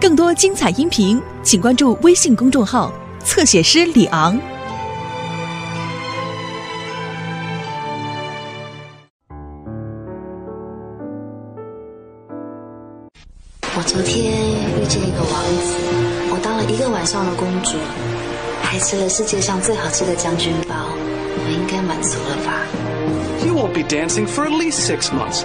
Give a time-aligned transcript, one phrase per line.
[0.00, 2.92] 更多精彩音频，请关注微信公众号
[3.24, 4.38] “侧写师李昂”。
[13.76, 14.32] 我昨天
[14.80, 15.74] 遇见一个王子，
[16.30, 17.76] 我当了一个晚上的公主，
[18.62, 22.62] 还吃了世界上最好吃的将军包，我应该满足了吧
[23.44, 25.42] ？You won't be dancing for at least six months.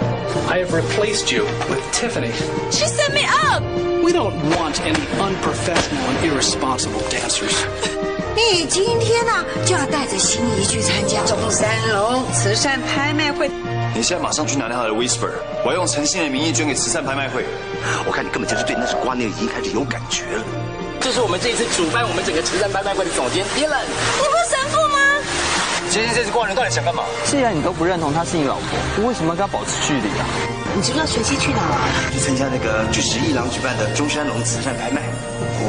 [0.48, 2.32] I have replaced you with Tiffany.
[2.70, 3.64] She set me up.
[4.04, 7.56] We don't want any unprofessional and irresponsible dancers.
[8.36, 9.32] 你今天呢、
[9.66, 13.50] 就要带着心仪去参加中山龙慈善拍卖会。
[13.96, 15.30] 你现在马上去拿掉他的 Whisper，
[15.64, 17.46] 我要用诚信的名义捐给慈善拍卖会。
[18.06, 20.44] 我看你根本就是对那首瓜牛已经开始有感觉了。
[21.00, 23.86] 这是我们这一次主办我们整个慈善拍卖会的总监 Dylan。
[25.94, 26.02] 你不是神父吗？
[26.02, 27.04] 今天这只怪人到底想干嘛？
[27.26, 30.26] 既然你都不认同她是你老婆，为什么要跟她保持距离啊？
[30.76, 31.86] 你知不知道学期去哪儿啊？
[32.12, 35.04] 去参加那个巨石一郎举办的中山龙慈善拍卖。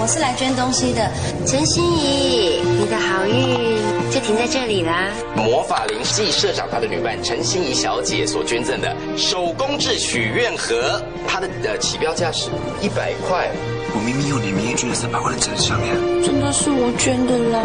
[0.01, 1.11] 我是来捐东西的，
[1.47, 3.77] 陈心怡，你的好运
[4.11, 5.13] 就停在这里啦。
[5.37, 12.49] 魔法林系社长他的女伴陈心怡小姐所捐赠的手工制许愿盒，它的呃起标价是
[12.81, 13.51] 一百块。
[13.95, 17.61] 我明明用你名义捐了三百万的真项链，真的是我捐的啦。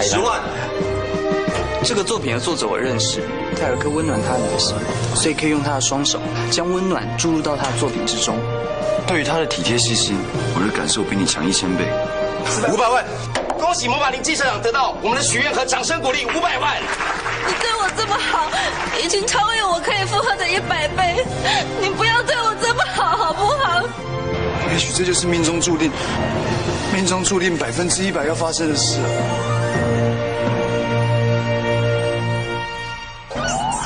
[0.00, 0.40] 十万。
[1.86, 3.22] 这个作品的作者我认识，
[3.54, 4.74] 他有一颗温暖他人的心，
[5.14, 6.18] 所以可以用他的双手
[6.50, 8.36] 将温暖注入到他的作品之中。
[9.06, 10.16] 对于他的体贴细心，
[10.56, 11.86] 我的感受比你强一千倍。
[12.72, 13.04] 五百万，
[13.56, 16.76] 恭喜魔法林系社长得到我们的许愿和，掌声鼓励五百万。
[17.46, 18.50] 你对我这么好，
[19.00, 21.24] 已经超越我可以负荷的一百倍。
[21.80, 23.80] 你不要对我这么好，好不好？
[24.72, 25.92] 也许这就是命中注定，
[26.92, 28.98] 命中注定百分之一百要发生的事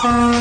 [0.03, 0.33] 啊。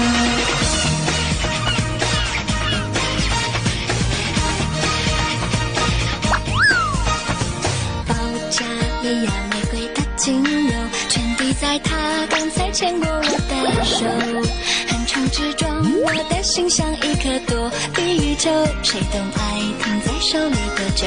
[8.08, 8.14] 报
[8.50, 8.66] 价
[9.04, 10.72] 一样玫瑰的精油，
[11.10, 11.96] 全滴在他
[12.30, 14.06] 刚才牵过我的手，
[14.90, 15.70] 横冲直撞，
[16.04, 18.50] 我的心像一颗躲避宇宙，
[18.82, 21.06] 谁懂爱停在手里多久？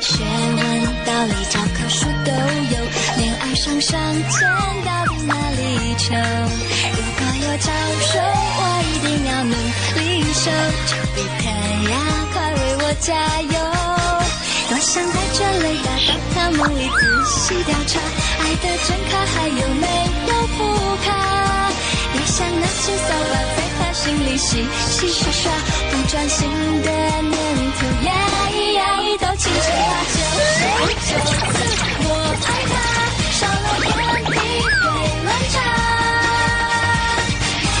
[0.00, 2.30] 学问道理教科书都，
[3.62, 3.94] 上上
[4.28, 4.42] 签
[4.84, 6.12] 到底哪里求？
[6.16, 8.18] 如果有招手，
[8.58, 9.54] 我一定要努
[10.00, 10.50] 力守，
[10.88, 11.46] 丘比特
[11.88, 11.94] 呀，
[12.32, 13.54] 快为我加油！
[14.68, 17.00] 多想带着雷达到他梦里仔
[17.30, 18.00] 细调查，
[18.40, 19.86] 爱的真卡还有没
[20.26, 20.58] 有副
[21.06, 21.70] 卡？
[22.14, 25.52] 也想拿起扫把在他心里洗洗刷刷，
[25.88, 26.50] 不专心
[26.82, 27.32] 的念
[27.78, 28.10] 头呀
[28.50, 30.02] 咿呀咿都清楚啦。
[30.10, 30.18] 九
[30.98, 31.54] 十九次
[32.08, 32.10] 我
[32.42, 32.74] 爱他，
[33.42, 33.90] 少了点
[34.24, 34.86] 体会
[35.24, 35.54] 乱查，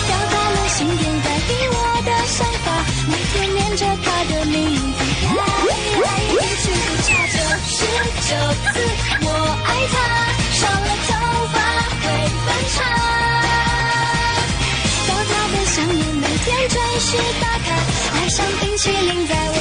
[0.08, 2.66] 表达了心电代替我的想法，
[3.06, 4.98] 每天念着他的名字
[5.36, 5.70] 呀咿
[6.02, 7.08] 呀咿一句不差。
[7.30, 7.78] 九十
[8.26, 8.74] 九次
[9.22, 9.26] 我
[9.64, 9.94] 爱他，
[10.58, 11.10] 少了头
[11.52, 11.56] 发
[12.02, 12.04] 会
[12.44, 12.76] 分叉。
[15.06, 17.06] 到他的想念每天准时
[17.40, 17.68] 打卡，
[18.14, 19.56] 爱上冰淇淋在我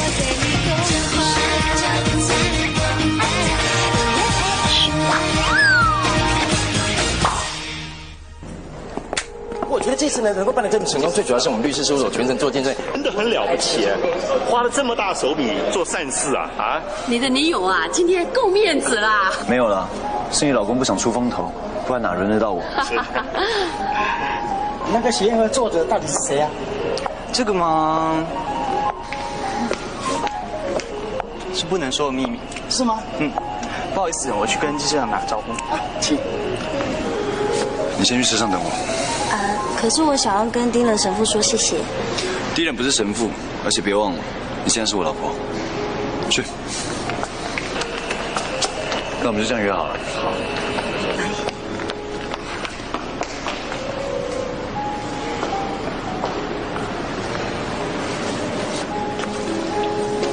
[9.71, 12.75] 我觉得这次呢能够办得这么成功，最主要是我们律师事务所全程做见证。
[12.91, 13.87] 真的很了不起，
[14.49, 16.81] 花了这么大手笔做善事啊啊！
[17.07, 19.31] 你的女友啊，今天够面子啦！
[19.47, 19.87] 没有了，
[20.29, 21.49] 是你老公不想出风头，
[21.87, 22.61] 不然哪轮得到我？
[24.91, 26.49] 那个协议盒作者到底是谁啊？
[27.31, 28.25] 这个吗？
[31.53, 32.37] 是不能说的秘密。
[32.69, 32.99] 是吗？
[33.19, 33.31] 嗯，
[33.95, 35.53] 不好意思，我去跟记者长打个招呼。
[35.73, 36.17] 啊请。
[38.01, 38.67] 你先去车上等我。
[39.31, 39.37] 啊，
[39.79, 41.75] 可是我想要跟丁仁神父说谢谢。
[42.55, 43.29] 丁仁不是神父，
[43.63, 44.17] 而且别忘了，
[44.65, 45.35] 你现在是我老婆。
[46.27, 46.43] 去。
[49.21, 49.95] 那我们就这样约好了。
[50.15, 50.33] 好。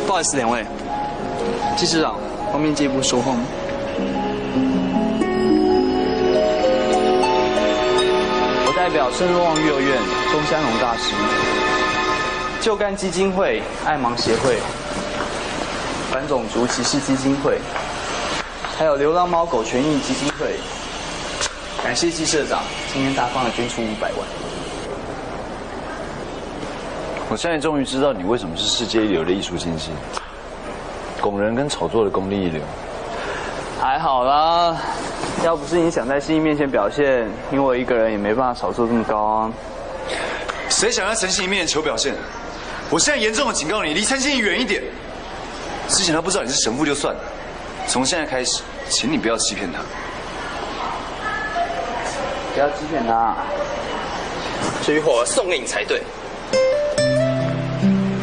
[0.06, 0.64] 不好意思，两位，
[1.76, 2.16] 季市长，
[2.50, 3.40] 方便借一步说话吗？
[8.98, 9.96] 表圣若望幼儿园
[10.32, 11.14] 中山龙大师、
[12.60, 14.56] 救干基金会、爱盲协会、
[16.10, 17.60] 反种族歧视基金会，
[18.76, 20.56] 还有流浪猫狗权益基金会，
[21.80, 22.60] 感谢季社长
[22.92, 24.18] 今天大方的捐出五百万。
[27.30, 29.92] 我现在终于知道你为什么是世界一流的艺术经济，
[31.20, 32.60] 拱人跟炒作的功力一流。
[33.80, 34.76] 还好啦，
[35.44, 39.52] 要不是你想在心仪面前表现，因为我一个人也没办法炒作这么高啊。
[40.68, 42.14] 谁想在陈信一面前求表现？
[42.90, 44.82] 我现在严重的警告你，离陈心怡远一点。
[45.88, 47.20] 之前他不知道你是神父就算了，
[47.86, 49.78] 从现在开始，请你不要欺骗他。
[52.52, 53.36] 不要欺骗他。
[54.82, 56.02] 这鱼火送给你才对。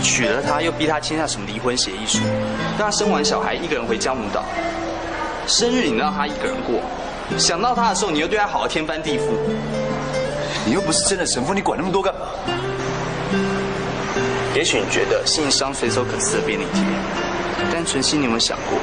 [0.04, 2.20] 娶了她又逼她签下什么离婚协议书，
[2.78, 4.44] 让她生完小孩一个人回江母岛，
[5.48, 6.80] 生日你让她一个人过，
[7.38, 9.24] 想到他的时候你又对他好的天翻地覆。
[10.66, 12.22] 你又不是真的神父，你管那么多干嘛？
[14.56, 16.82] 也许你觉得信上随手可撕的便利贴，
[17.72, 18.80] 但纯心，你有没有想过，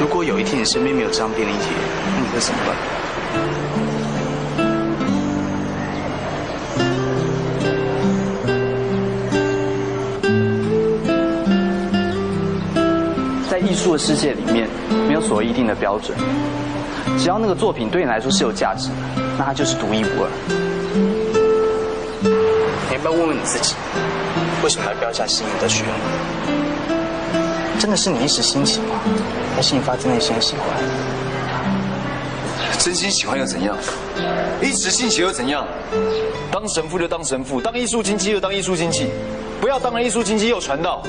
[0.00, 1.70] 如果有一天你身边没有这张便利贴，
[2.14, 2.76] 那你会怎么办？
[13.48, 14.68] 在艺术的世界里面，
[15.08, 16.18] 没有所谓一定的标准，
[17.18, 18.94] 只要那个作品对你来说是有价值的，
[19.38, 20.28] 那它就是独一无二。
[22.88, 23.74] 你要不要问问你自己，
[24.62, 25.92] 为什么要标下心仪的学员？
[27.78, 28.98] 真的是你一时兴起吗？
[29.54, 30.64] 还是你发自内心的喜欢？
[32.78, 33.76] 真心喜欢又怎样？
[34.62, 35.66] 一时兴起又怎样？
[36.50, 39.08] 当神父就当神父，当艺术经济就当艺术经济，
[39.60, 41.02] 不要当了艺术经济又传道。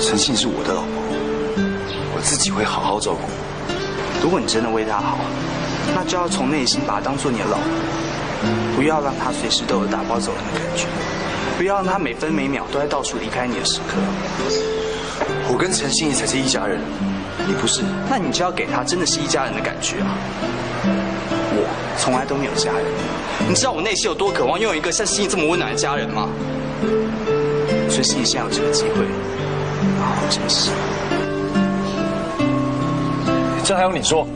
[0.00, 0.90] 陈信是我的老婆，
[2.14, 3.20] 我自己会好好照顾。
[4.22, 5.18] 如果你真的为他好，
[5.94, 7.64] 那就要从内心把他当做你的老婆，
[8.76, 10.86] 不要让他随时都有打包走人的感觉，
[11.58, 13.96] 不要让他每分每秒都在到处离开你的时刻。
[15.50, 16.80] 我跟陈心怡才是一家人，
[17.46, 17.82] 你不是？
[18.08, 20.14] 那你就要给他真的是一家人的感觉啊！
[21.54, 21.66] 我
[21.98, 22.84] 从来都没有家人，
[23.48, 26.28] 你知道我内心有多渴望拥有一个像心怡这么温暖的家人吗？
[27.90, 29.04] 所以心怡现在有这个机会。
[30.00, 30.70] 好好珍惜。
[33.64, 34.26] 这还用你说？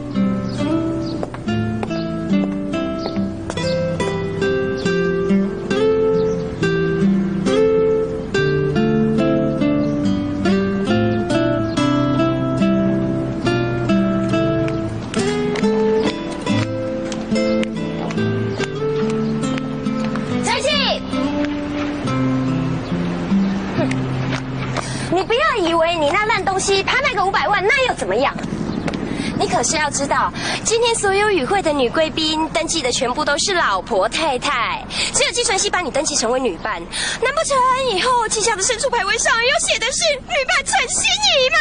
[29.56, 30.31] 可是要知道，
[30.64, 36.75] 今天所有与会的女贵宾登记的全部都是老婆太太，只有季纯熙把你登记成为女伴。
[37.23, 37.56] 难不成
[37.91, 41.56] 以后记下的申诉牌位上又写的是女伴陈心怡吗？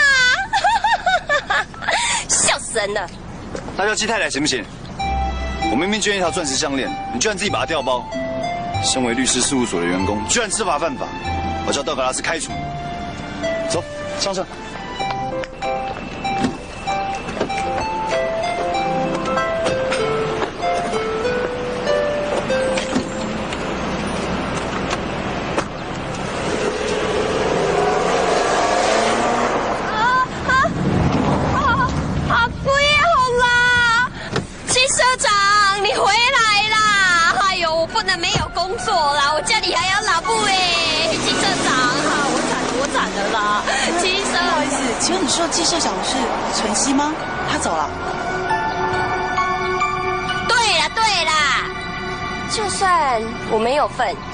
[2.28, 3.10] 笑死人了！
[3.78, 4.62] 那叫季太太行不行？
[5.72, 8.06] 我明明捐一条钻石项链，你居然自己把它调包。
[8.84, 11.08] 身为律师事务所的员工，居然知法犯法，
[11.66, 12.52] 我叫道格拉斯开除。
[13.70, 13.82] 走，
[14.20, 14.46] 上车。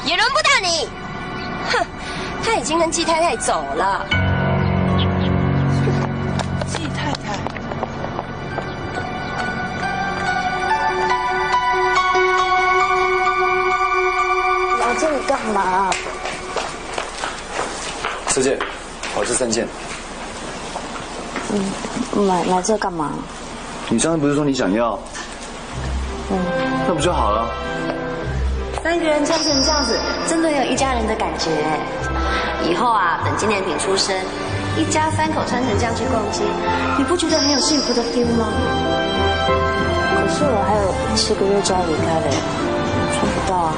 [0.05, 0.89] 也轮不到你。
[1.71, 1.85] 哼，
[2.43, 4.05] 他已经跟季太太走了。
[6.67, 7.37] 季太太，
[14.79, 15.91] 来这里干嘛？
[18.29, 18.57] 四件，
[19.13, 19.67] 好，这三件。
[21.53, 23.11] 嗯，买买这干嘛？
[23.89, 24.97] 你上次不是说你想要？
[26.31, 26.39] 嗯，
[26.87, 27.47] 那不就好了？
[28.91, 31.49] 三个人穿成这样子，真的有一家人的感觉。
[32.69, 34.13] 以后啊，等纪念品出生，
[34.75, 36.43] 一家三口穿成这样去逛街，
[36.97, 38.49] 你不觉得很有幸福的 feel 吗？
[40.17, 42.27] 可是我还有七个月就要离开了，
[43.15, 43.73] 穿不到啊。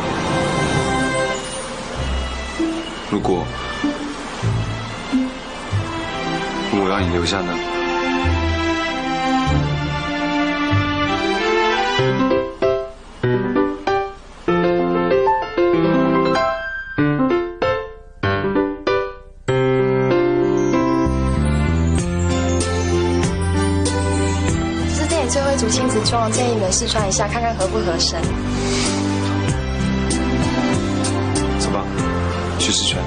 [3.12, 3.46] 如果
[6.72, 7.54] 我要你留下呢？
[26.22, 28.22] 我，建议你们试穿一下，看看合不合身。
[31.60, 31.84] 走吧，
[32.60, 33.04] 去试穿。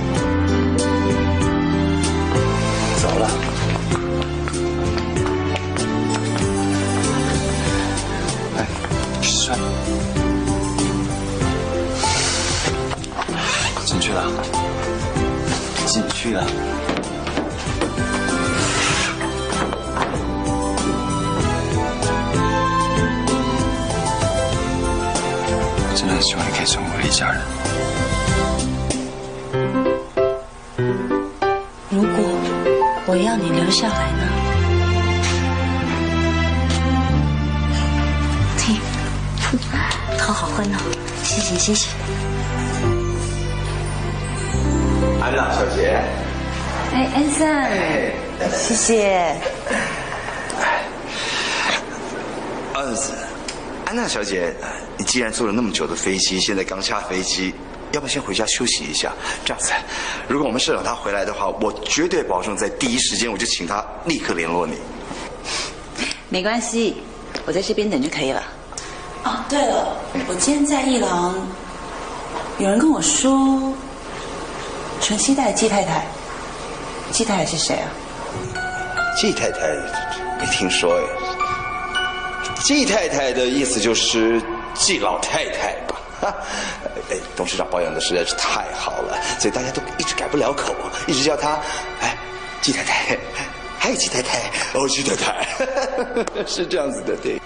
[54.27, 54.53] 姐，
[54.99, 57.55] 你既然坐了那么久的飞机，现在刚下飞机，
[57.93, 59.13] 要不要先回家休息一下？
[59.45, 59.73] 这样子，
[60.29, 64.77] 如果我们社长他回来的话，我绝对保证在第一时间我就请他立刻联络你。
[66.29, 66.97] 没关系，
[67.47, 68.43] 我在这边等就可以了。
[69.23, 69.97] 哦，对了，
[70.29, 71.35] 我今天在一郎，
[72.59, 73.73] 有人跟我说，
[75.01, 76.05] 纯熙带季太太，
[77.13, 77.89] 季太太是谁啊？
[79.17, 79.69] 季太太
[80.39, 81.26] 没听说哎。
[82.67, 84.43] 季太太的意思就是
[84.75, 85.95] 季老太太吧？
[86.21, 86.35] 哈，
[87.09, 90.75] 哎，董事长保养的实在是太好了，所以大家都一直改不了口，
[91.07, 91.61] 一直叫她
[92.01, 92.19] 哎
[92.61, 93.17] 季太太，
[93.79, 95.47] 还有季太太，哦季太太，
[96.45, 97.41] 是这样子的，对。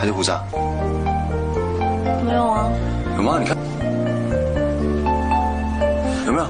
[0.00, 0.42] 还是胡渣？
[2.24, 2.70] 没有啊。
[3.18, 3.38] 有吗？
[3.38, 3.54] 你看，
[6.24, 6.46] 有没有？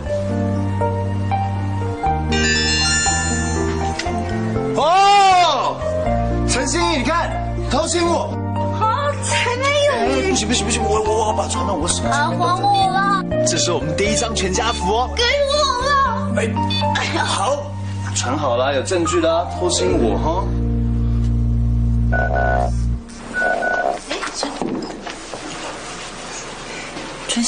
[4.80, 5.76] 哦，
[6.48, 7.28] 晨曦，你看，
[7.68, 8.30] 偷亲我。
[8.78, 10.30] 好，才没有。
[10.30, 12.12] 不行不行不行，我我我把传到我手上。
[12.12, 12.46] 啊，还我
[12.92, 13.24] 了！
[13.48, 15.10] 这是我们第一张全家福哦。
[15.16, 15.56] 给我
[15.88, 16.30] 了！
[16.36, 16.48] 哎，
[16.94, 17.64] 哎呀，好，
[18.14, 20.44] 传好了，有证据的啊，偷亲我哈。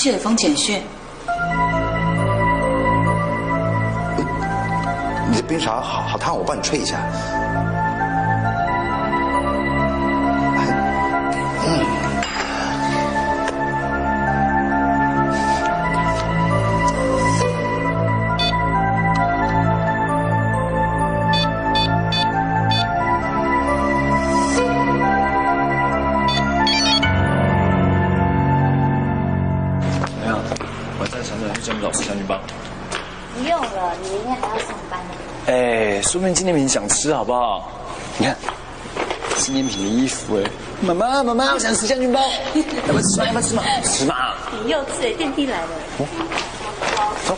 [0.03, 0.83] 春熙的封简讯，
[5.31, 6.99] 你的冰茶好好烫，我帮你吹一下。
[36.23, 37.69] 哎，说明纪念品想吃好不好？
[38.17, 38.37] 你看，
[39.39, 40.49] 纪念品的衣服哎，
[40.81, 42.21] 妈妈妈妈，我想吃将军包，
[42.55, 43.27] 要不要吃嘛？
[43.27, 43.63] 要不要吃嘛？
[43.83, 44.15] 吃嘛！
[44.63, 45.69] 你幼稚哎，电梯来了。
[47.27, 47.37] 走。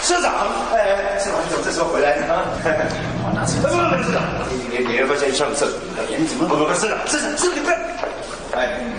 [0.00, 0.32] 社长，
[0.72, 2.26] 哎，社长你怎么这时候回来呢？
[3.24, 3.56] 我，拿起。
[3.56, 3.74] 不不不，
[4.04, 5.76] 社长，你你你要不要先去上个厕所？
[6.16, 6.46] 你怎么？
[6.46, 7.85] 不不不，社长，社长，社长你不要。
[8.56, 8.94] 哎，你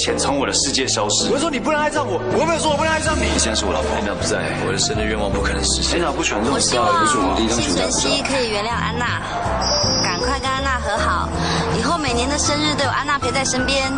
[0.00, 1.28] 钱从我的世界消失。
[1.30, 3.28] 我说你不能爱上我，我没有说我不能爱上你。
[3.28, 6.00] 你现在是我老婆，安娜不在，我的生日愿望不可能实现。
[6.00, 8.16] 安娜不喜欢这种我希望不是我们第一张选择新晨。
[8.16, 9.20] 曦可以原谅安娜，
[10.02, 11.28] 赶快跟安娜和好，
[11.78, 13.92] 以后每年的生日都有安娜陪在身边，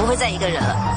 [0.00, 0.91] 不会再一个人了。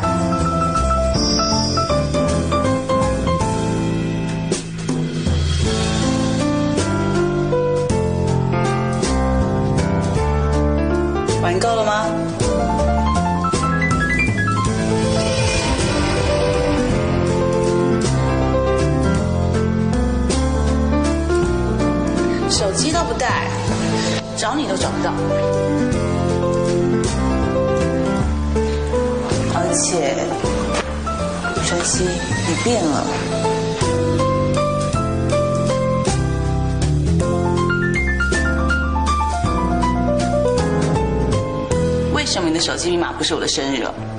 [42.76, 43.80] 手机密码不是我的生日。
[43.84, 44.15] 了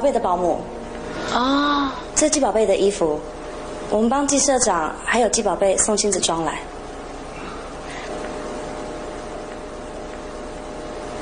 [0.00, 0.58] 宝贝的保姆。
[1.30, 3.20] 啊、哦，是季宝贝的衣服，
[3.90, 6.58] 我们帮季社长还有季宝贝送亲子装来。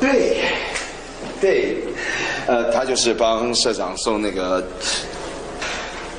[0.00, 0.44] 对，
[1.40, 1.76] 对，
[2.46, 4.64] 呃，他就是帮社长送那个。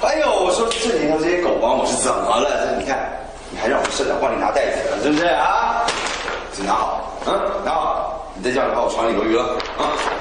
[0.01, 2.75] 哎呦，我说这里头这些狗保姆是怎么了？
[2.77, 3.09] 你看，
[3.51, 5.85] 你还让我们社长帮你拿袋子了，是不是啊？
[6.67, 7.31] 拿好，嗯，
[7.63, 9.43] 拿好，你再叫你把我床里留余了，
[9.77, 10.18] 啊、嗯。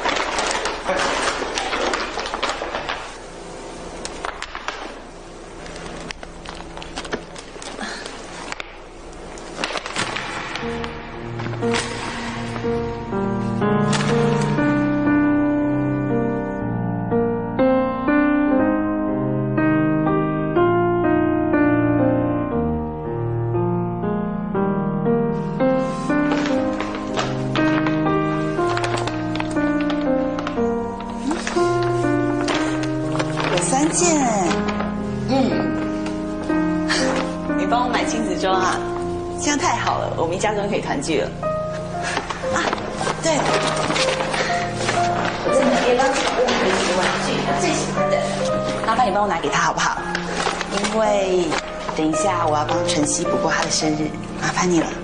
[54.58, 54.97] 烦你了。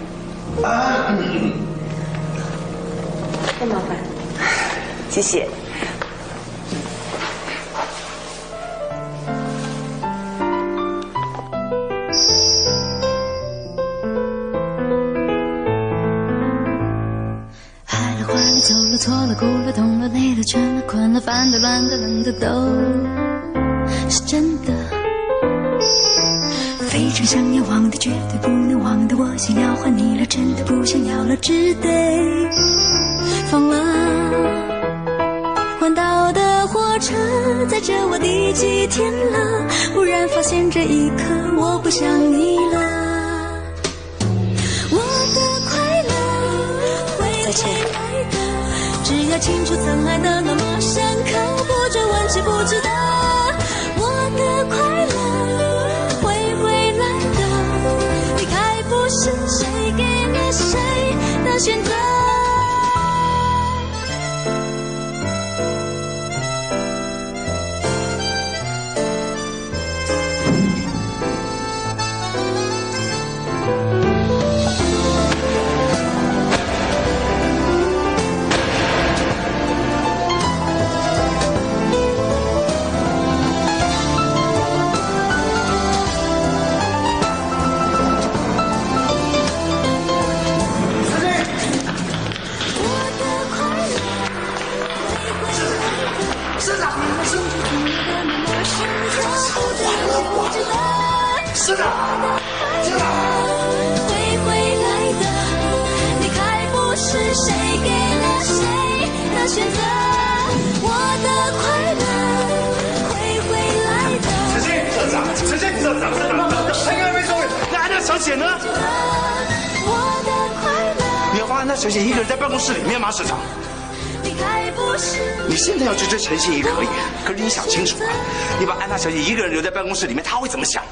[129.95, 130.83] 公室里面，他会怎么想？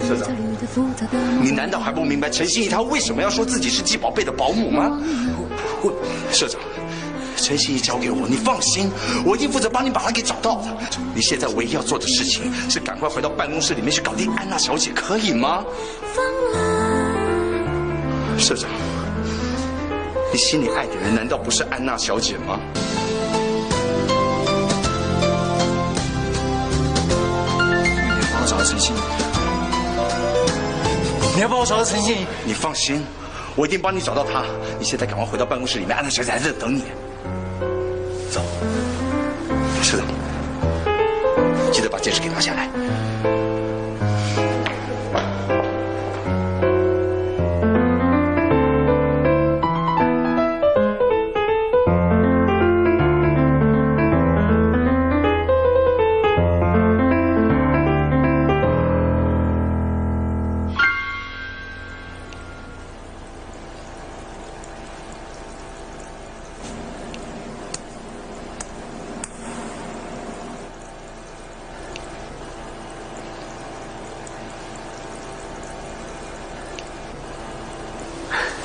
[0.00, 0.34] 社长，
[1.40, 4.98] 你难道还不明白陈心怡她为什么要说自己是季宝贝的保姆吗？
[5.38, 5.46] 我，
[5.82, 6.60] 我社长，
[7.36, 8.90] 陈心怡交给我，你放心，
[9.24, 10.76] 我一定负责帮你把她给找到的。
[11.14, 15.64] 你现在唯一要做的事情是赶快回到办公室里面去搞定安娜小姐，可以吗？
[18.36, 18.68] 社长，
[20.32, 22.58] 你心里爱的人难道不是安娜小姐吗？
[31.60, 33.04] 我找到陈信，你放心，
[33.54, 34.42] 我一定帮你找到她。
[34.78, 36.84] 你现在赶快回到办公室里面，安娜小姐还在等你。
[38.30, 38.40] 走，
[39.82, 40.06] 社长，
[41.70, 42.70] 记得把戒指给拿下来。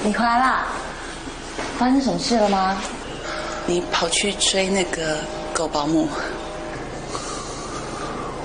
[0.06, 0.68] 你回来啦？
[1.80, 2.78] 发生什么事了吗？
[3.66, 5.18] 你跑去追那个
[5.52, 6.08] 狗保姆，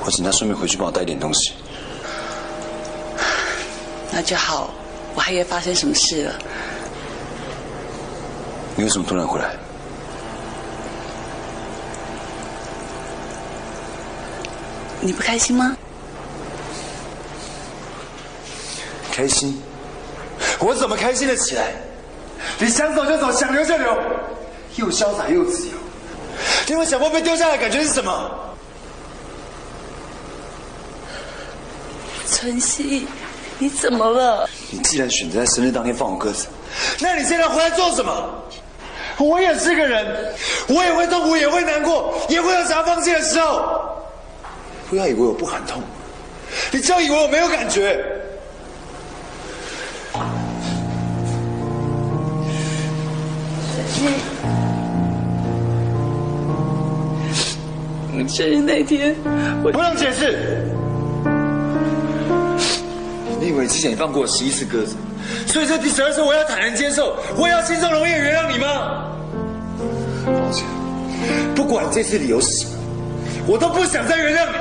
[0.03, 1.53] 我请他顺便回去帮我带点东西。
[4.11, 4.71] 那就好。
[5.15, 6.35] 我还以为发生什么事了。
[8.77, 9.51] 你为什么突然回来？
[15.01, 15.77] 你不开心吗？
[19.13, 19.61] 开心？
[20.61, 21.73] 我怎么开心的起来？
[22.59, 23.97] 你想走就走，想留就留，
[24.77, 25.75] 又潇洒又自由。
[26.67, 28.31] 你有想过被丢下来的感觉是什么？
[32.27, 33.07] 晨曦，
[33.59, 34.49] 你怎么了？
[34.71, 36.47] 你既然选择在生日当天放我鸽子，
[36.99, 38.45] 那你现在回来做什么？
[39.19, 40.35] 我也是个人，
[40.69, 43.81] 我也会痛苦，也会难过，也会有想要放弃的时候。
[44.89, 45.83] 不要以为我不喊痛，
[46.71, 48.03] 你就以为我没有感觉。
[58.41, 59.15] 生日那天，
[59.63, 60.65] 我不用解释。
[63.39, 64.97] 你以为之前你放过我十一次鸽子，
[65.47, 69.13] 所以这第十二次我要坦然接受，我也要轻松容易地原谅你吗？
[70.25, 70.65] 抱歉，
[71.55, 72.73] 不管这次理由是什么，
[73.47, 74.53] 我都不想再原谅你。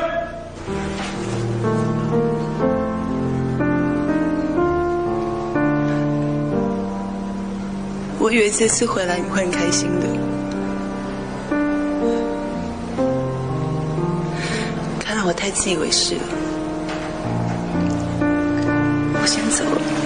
[8.19, 10.28] 我以为这次回来你会很开心的。
[15.39, 16.21] 太自以为是了。
[19.13, 19.98] 我先走了。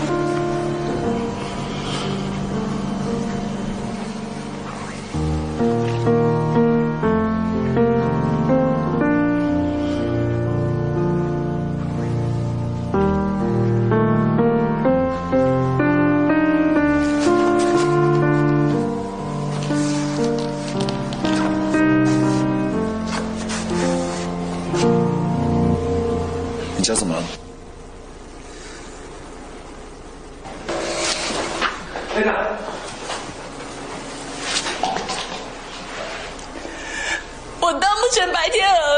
[26.83, 27.23] 你家怎么了？
[32.13, 32.35] 队长，
[37.61, 38.92] 我当不成白天鹅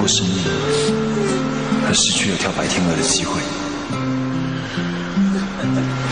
[0.00, 0.48] 过生日，
[1.86, 3.38] 而失去了跳白天鹅的机会，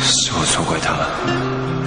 [0.03, 1.78] 是我错怪他了。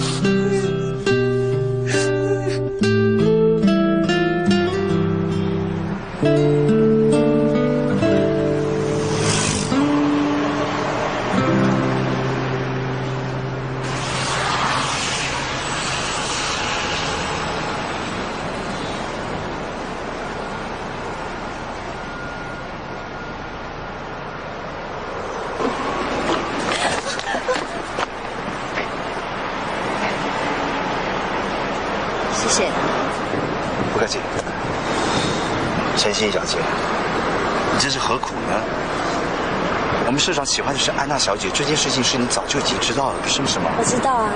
[40.82, 43.70] 是安娜小姐，这件事情是你早就已经知道了，是不是吗？
[43.78, 44.32] 我知道啊，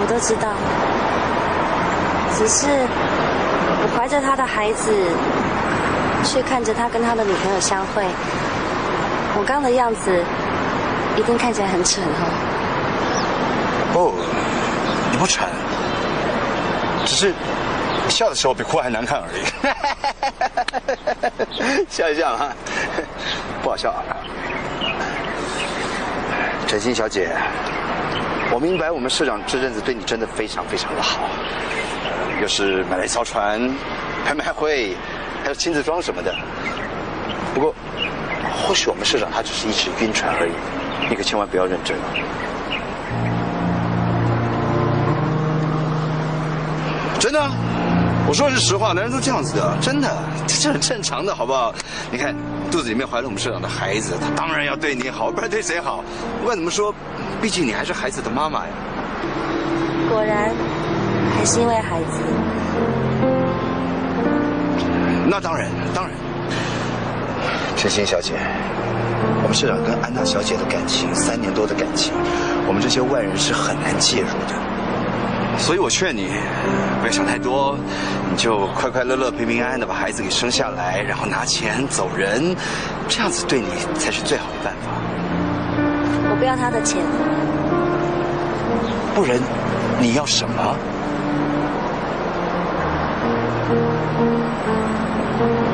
[0.00, 0.48] 我都知道。
[2.34, 4.90] 只是我怀着他的孩子，
[6.24, 8.02] 却看着他跟他的女朋友相会，
[9.36, 10.24] 我刚的样子
[11.18, 12.24] 一定看起来很蠢哦。
[13.94, 14.12] 哦，
[15.10, 15.46] 你不蠢，
[17.04, 17.34] 只是
[18.08, 19.44] 笑的时候比哭还难看而已。
[21.90, 22.48] 笑一笑啊，
[23.62, 24.11] 不好笑啊。
[26.72, 27.28] 陈欣小姐，
[28.50, 31.20] 我明白我们社长这阵子对你真的非常非常的好，
[32.40, 33.60] 又是买了一艘船、
[34.24, 34.96] 拍卖会，
[35.42, 36.34] 还有亲子装什么的。
[37.52, 37.74] 不过，
[38.64, 40.52] 或许我们社长他只是一时晕船而已，
[41.10, 42.08] 你可千万不要认真啊。
[47.20, 47.50] 真的，
[48.26, 50.08] 我说的是实话，男人都这样子的，真的，
[50.46, 51.74] 这很正常的，好不好？
[52.10, 52.34] 你看
[52.72, 56.02] 肚子里面怀了我们社长的孩子，他当然要对你好，不然对谁好？
[56.40, 56.92] 不管怎么说，
[57.42, 58.72] 毕竟你还是孩子的妈妈呀。
[60.08, 60.50] 果然，
[61.36, 62.22] 还是因为孩子。
[65.28, 66.16] 那当然，当然。
[67.76, 68.32] 陈欣小姐，
[69.42, 72.14] 我们社长跟安娜小姐的感情，三年多的感情，
[72.66, 74.71] 我们这些外人是很难介入的。
[75.58, 76.28] 所以我劝你，
[77.00, 77.76] 不要想太多，
[78.30, 82.56] 你就快快乐乐、平平安安的把孩子给生下来，然后拿钱走人，
[83.08, 83.66] 这样子对你
[83.98, 84.90] 才是最好的办法。
[86.30, 87.00] 我不要他的钱，
[89.14, 89.38] 不然
[90.00, 90.76] 你要什么？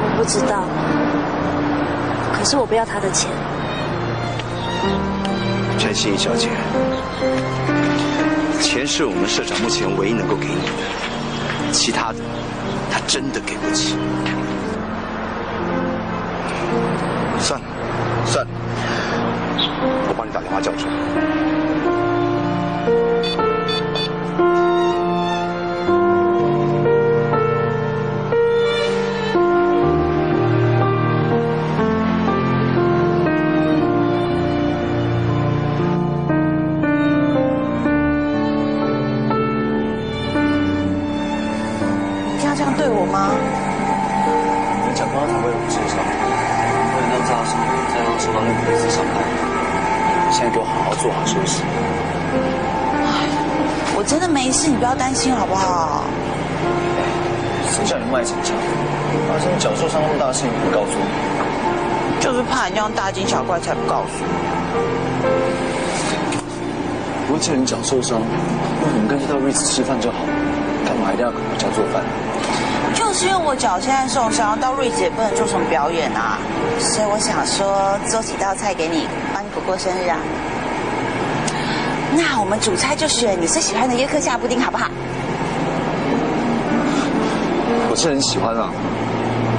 [0.04, 0.64] 我不知道。
[2.36, 3.30] 可是我不要他的钱。
[5.78, 6.48] 陈欣怡小姐，
[8.60, 12.18] 钱是我们社长目前唯一能够给你的，其他的
[12.90, 13.96] 他真的给不起。
[17.38, 17.66] 算了，
[18.24, 18.50] 算了，
[20.08, 20.88] 我帮你打电话叫车。
[55.18, 56.04] 心好不好？
[57.74, 58.54] 谁叫你卖逞强？
[59.26, 62.20] 发生脚受伤那么大的事情不告诉我？
[62.20, 64.30] 就是怕你这样大惊小怪才不告诉你。
[67.26, 68.22] 不过既然脚受伤，
[68.80, 70.30] 那你们干脆到瑞斯吃饭就好了，
[70.86, 72.00] 干嘛一定要回家做饭？
[72.94, 76.38] 就是因为我脚现在受伤，到瑞子也不能做什么表演啊，
[76.78, 80.16] 所以我想说做几道菜给你，帮你过过生日啊。
[82.16, 84.88] 那我们主菜就选你最喜欢的约克夏布丁，好不好？
[87.90, 88.70] 我是很喜欢啊，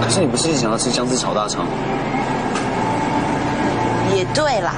[0.01, 1.65] 可是你不是一直想要吃姜汁炒大肠？
[4.15, 4.73] 也对啦，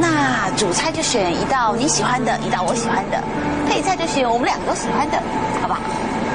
[0.00, 3.22] 那主菜就选一道你喜欢的，一道我喜欢的，
[3.68, 5.22] 配菜就选我们两个都喜欢的，
[5.60, 5.78] 好吧？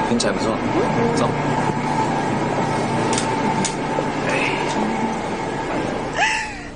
[0.08, 0.54] 听起来不错，
[1.16, 1.28] 走。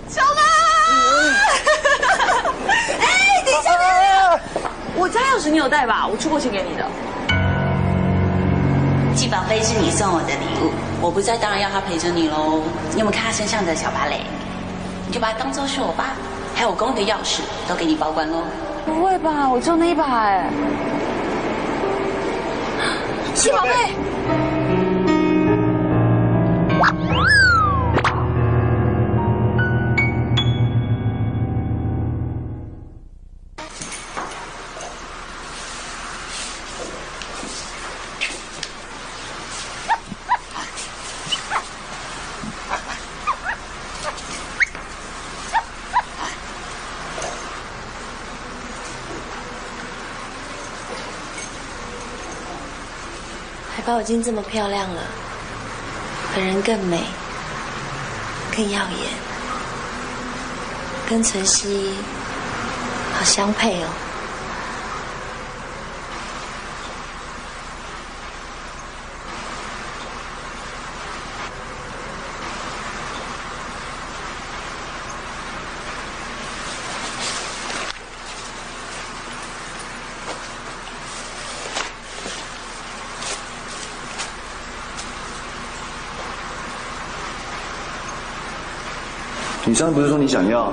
[0.09, 0.41] 小马！
[2.99, 3.05] 哎，
[3.45, 4.41] 等一下，等一下，
[4.97, 6.07] 我家钥匙你有带吧？
[6.07, 6.87] 我出过去给你的。
[9.17, 10.71] 季宝贝是你送我的礼物，
[11.03, 12.63] 我不在，当然要他陪着你喽。
[12.93, 14.21] 你有没有看他身上的小芭蕾？
[15.09, 16.15] 你就把它当做是我爸，
[16.55, 18.45] 还有我公寓的钥匙，都给你保管喽。
[18.85, 19.49] 不会吧？
[19.49, 20.49] 我就那一把哎。
[23.35, 24.06] 季宝贝。
[53.97, 55.01] 我已经这么漂亮了，
[56.35, 57.01] 本人更美，
[58.55, 59.09] 更耀眼，
[61.09, 61.95] 跟晨曦
[63.19, 63.87] 好相配哦。
[89.69, 90.73] 你上次不是说你想要？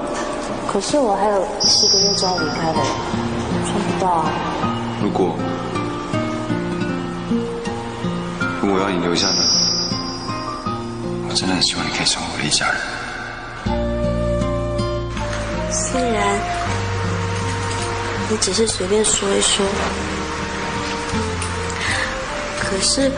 [0.67, 2.77] 可是我还有四个月就要离开了，
[3.65, 4.29] 穿不到啊。
[5.01, 5.36] 如果
[8.62, 9.41] 如果我要你留下呢？
[11.27, 12.77] 我真的很希望你可以成为我的一家人。
[15.71, 16.39] 虽然
[18.29, 19.65] 你只是随便说一说，
[22.62, 23.12] 可是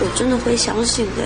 [0.00, 1.22] 我真的会相信的。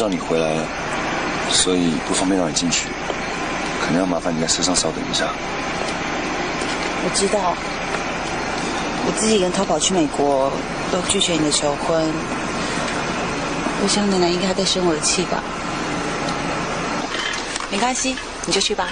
[0.00, 0.66] 知道你回来了，
[1.50, 2.88] 所以不方便让你进去，
[3.84, 5.26] 可能要麻烦你在车上稍等一下。
[7.04, 7.54] 我知道，
[9.04, 10.50] 我自己一个人逃跑去美国，
[10.90, 12.02] 都拒绝你的求婚。
[13.82, 15.42] 我想奶奶应该还在生我的气吧。
[17.70, 18.88] 没关系，你就去吧。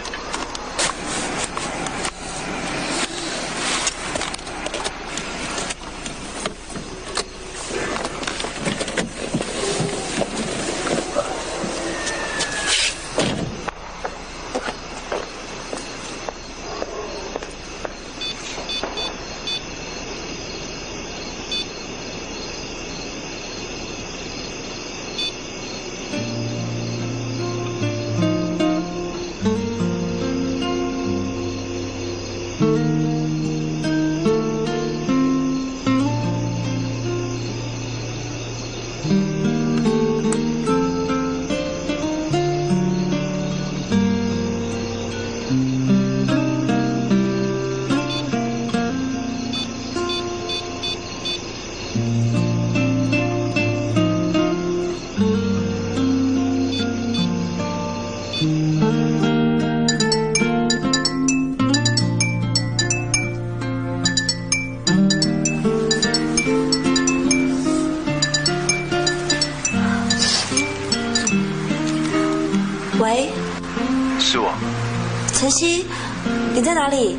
[76.69, 77.16] 在哪里？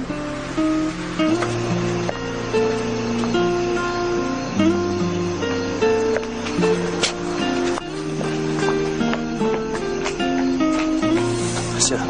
[11.79, 12.01] 是了。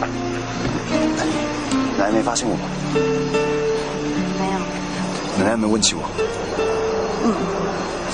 [1.97, 2.61] 奶奶没发现我吗？
[4.37, 4.59] 没有。
[5.37, 6.01] 奶奶有没有问起我？
[7.23, 7.33] 嗯，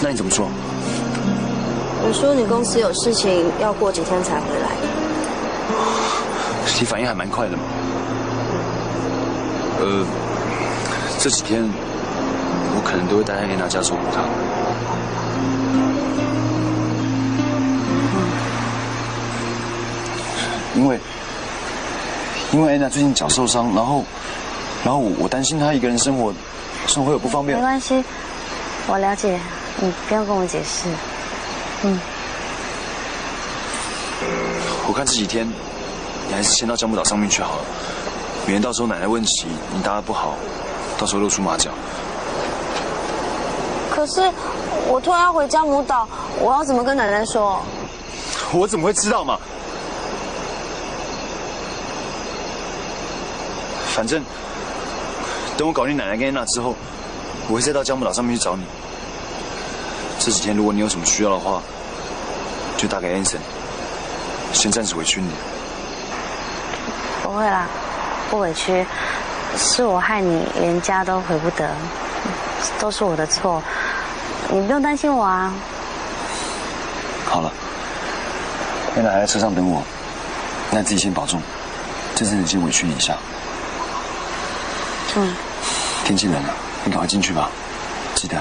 [0.03, 0.47] 那你怎么说？
[2.07, 4.69] 我说你公司有事情，要过几天才回来。
[6.79, 7.63] 你反应还蛮快的嘛。
[9.85, 10.03] 呃，
[11.19, 11.63] 这几天
[12.73, 14.23] 我可能都会待在安娜家照顾她。
[20.75, 20.99] 因为
[22.51, 24.03] 因为安娜最近脚受伤，然后
[24.83, 26.33] 然后我我担心她一个人生活
[26.87, 27.63] 生活会有不方便没。
[27.63, 28.03] 关系，
[28.87, 29.39] 我了解，
[29.79, 30.89] 你不用跟我解释。
[31.83, 31.99] 嗯，
[34.87, 35.47] 我看这几天
[36.27, 37.63] 你还是先到江木岛上面去好了，
[38.47, 40.35] 免得到时候奶奶问起你答的不好，
[40.97, 41.71] 到时候露出马脚。
[43.89, 44.21] 可是
[44.87, 46.07] 我突然要回江母岛，
[46.39, 47.59] 我要怎么跟奶奶说？
[48.53, 49.39] 我怎么会知道嘛？
[53.95, 54.21] 反正
[55.57, 56.75] 等我搞定奶奶跟安娜之后，
[57.47, 58.63] 我会再到江母岛上面去找你。
[60.19, 61.61] 这几天如果你有什么需要的话，
[62.77, 63.37] 就打给 Anson，
[64.53, 65.29] 先暂时委屈你。
[67.23, 67.67] 不会啦，
[68.29, 68.85] 不委屈，
[69.57, 71.69] 是我害你连家都回不得，
[72.79, 73.61] 都是我的错，
[74.49, 75.53] 你不用担心我啊。
[77.25, 77.51] 好了，
[78.95, 79.83] 安娜还在车上等我，
[80.71, 81.41] 那你自己先保重，
[82.15, 83.15] 这阵子先委屈你一下。
[85.15, 85.35] 嗯，
[86.03, 86.49] 天气冷了，
[86.83, 87.49] 你赶快进去吧，
[88.15, 88.37] 记得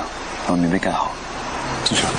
[0.46, 1.12] 把棉被盖好，
[1.84, 2.10] 进去吧。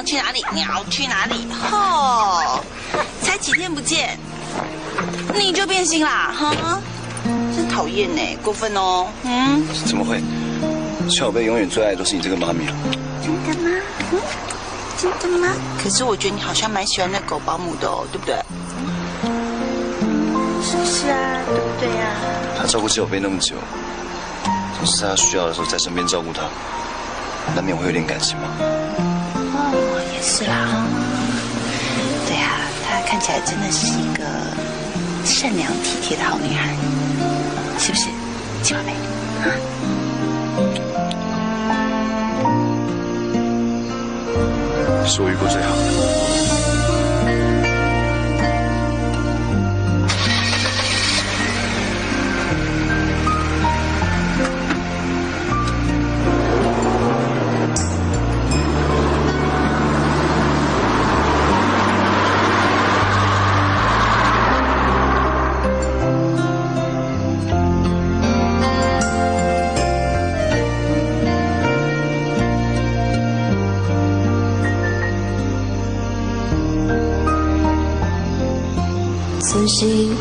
[0.00, 0.42] 要去哪里？
[0.54, 1.46] 你要去哪里？
[1.70, 2.64] 吼，
[3.20, 4.18] 才几天不见，
[5.34, 6.32] 你就变心啦？
[6.34, 6.80] 哈，
[7.54, 9.06] 真讨厌呢，过分哦。
[9.24, 10.18] 嗯，怎么会？
[11.10, 12.74] 小贝永远最爱的都是你这个妈咪了！
[13.22, 13.76] 真的吗？
[14.10, 14.18] 嗯，
[15.20, 15.48] 真的吗？
[15.82, 18.34] 可是我觉得你好像蛮喜欢那狗保姆的哦，对不对？
[20.62, 21.42] 是不是啊？
[21.46, 22.06] 对不对呀、
[22.58, 23.54] 他照顾小贝那么久，
[24.78, 26.44] 总是在他需要的时候在身边照顾他，
[27.54, 28.48] 难免会有点感情嘛。
[30.22, 30.84] 是啦。
[32.28, 34.22] 对啊，她看起来真的是一个
[35.24, 36.76] 善良体贴的好女孩，
[37.78, 38.06] 是不是，
[38.62, 38.92] 金宝贝？
[39.42, 39.50] 啊？
[45.06, 46.29] 是我遇过最好的。
[79.80, 80.12] 慈禧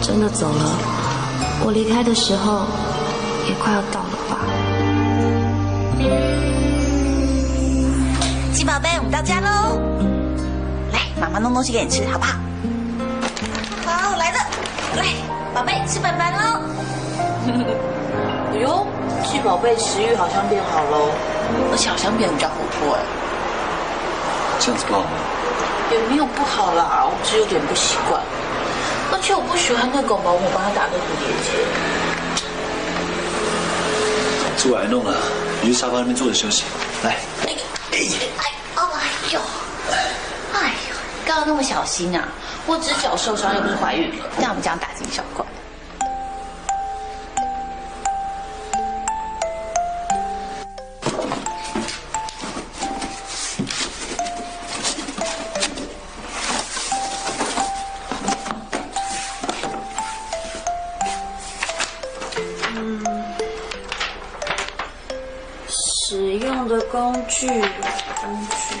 [0.00, 0.78] 真的走了，
[1.64, 2.62] 我离开的时候
[3.48, 4.38] 也快要到了吧？
[8.54, 9.74] 金宝贝，我们到家喽！
[10.92, 12.38] 来，妈妈弄东西给你吃，好不好？
[13.86, 14.38] 好，来了，
[14.94, 15.04] 来，
[15.52, 16.62] 宝贝吃板板喽。
[18.54, 18.86] 哎呦，
[19.24, 21.10] 季宝贝食欲好像变好喽，
[21.72, 23.02] 而且好像变得比较活泼哎。
[24.60, 25.08] 这样子不好吗？
[25.90, 28.22] 也没有不好啦，我只有点不习惯，
[29.30, 31.52] 而且我不喜欢那狗保姆帮他打个蝴蝶结。
[34.56, 35.14] 这我来弄了，
[35.62, 36.64] 你去沙发那边坐着休息。
[37.04, 37.16] 来，
[37.46, 37.52] 哎
[39.30, 39.40] 呦，
[40.52, 42.26] 哎呦，刚刚那么小心啊！
[42.66, 45.39] 我只脚受伤，又不是怀孕了，干嘛这样大惊小怪？
[66.10, 68.74] 使用的工具，工具。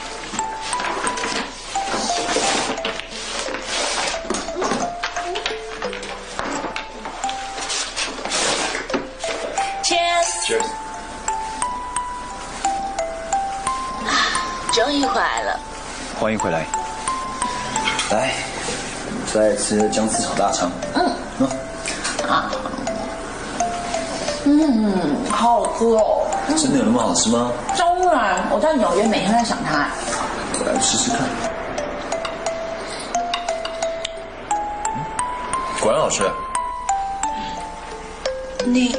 [14.72, 15.60] 终于回来了。
[16.18, 16.66] 欢迎回来。
[18.10, 18.32] 来，
[19.32, 20.68] 再来吃姜丝炒大肠。
[20.94, 21.08] 嗯
[21.38, 21.48] 嗯，
[22.28, 22.50] 啊，
[24.46, 26.19] 嗯，好好吃哦。
[26.56, 27.50] 真的有那么好吃吗？
[27.76, 29.88] 当然，我在纽约每天在想它。
[30.58, 31.20] 我来试试看。
[35.80, 36.30] 果然好吃。
[38.66, 38.94] 你，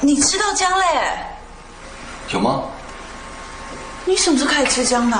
[0.00, 0.86] 你吃到姜嘞？
[2.30, 2.62] 有吗？
[4.04, 5.18] 你什么时候开始吃姜的？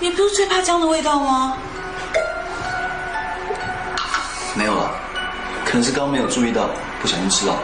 [0.00, 1.56] 你不是最怕姜的味道吗？
[4.54, 4.90] 没有了，
[5.64, 6.68] 可能是刚刚没有注意到，
[7.00, 7.54] 不小心吃到。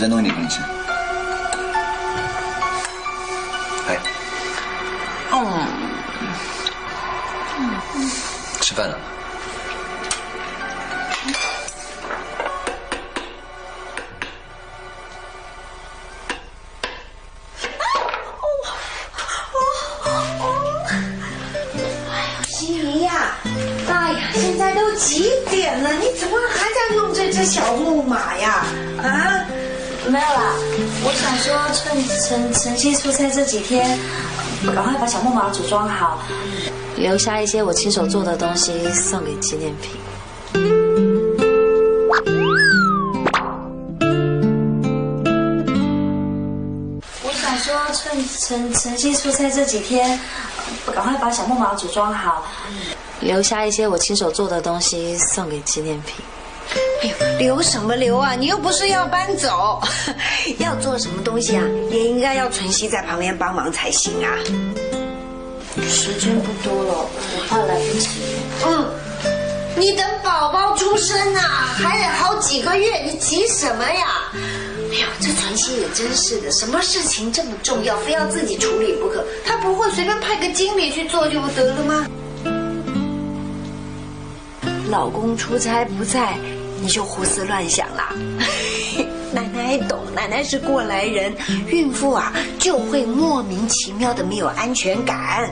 [0.00, 0.79] 再弄一点东西。
[33.40, 33.98] 这几天，
[34.66, 36.22] 赶快把小木马组装好，
[36.98, 39.98] 留下一些我亲手做的东西送给纪念品。
[47.22, 50.20] 我想说趁晨晨曦出差这几天，
[50.94, 52.44] 赶快把小木马组装好，
[53.20, 56.19] 留下一些我亲手做的东西送给纪念品。
[57.40, 58.34] 留什么留啊？
[58.34, 59.80] 你又不是要搬走，
[60.60, 61.64] 要做什么东西啊？
[61.90, 64.36] 也应该要纯熙在旁边帮忙才行啊。
[65.88, 68.08] 时间不多了，我怕来不及。
[68.66, 68.86] 嗯，
[69.74, 74.30] 你等宝宝出生啊，还得好几个月，你急什么呀？
[74.34, 79.24] 哎呦，这纯熙也真是的，什么事情这么重要，非要自己处理不可？
[79.46, 82.06] 他不会随便派个经理去做就得了吗？
[84.90, 86.36] 老公出差不在，
[86.80, 88.14] 你就胡思乱想啦。
[89.32, 91.32] 奶奶懂，奶奶是过来人，
[91.68, 95.48] 孕妇啊就会莫名其妙的没有安全感。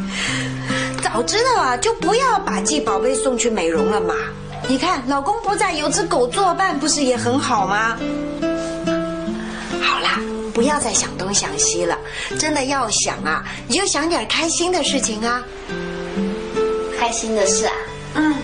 [1.02, 4.14] 早知道啊，就不要把季宝贝送去美容了嘛。
[4.68, 7.96] 你看，老公不在，有只狗作伴，不是也很好吗？
[9.82, 10.18] 好啦，
[10.52, 11.96] 不要再想东想西了，
[12.38, 15.42] 真的要想啊，你就想点开心的事情啊。
[16.98, 17.72] 开心的事啊，
[18.14, 18.34] 嗯，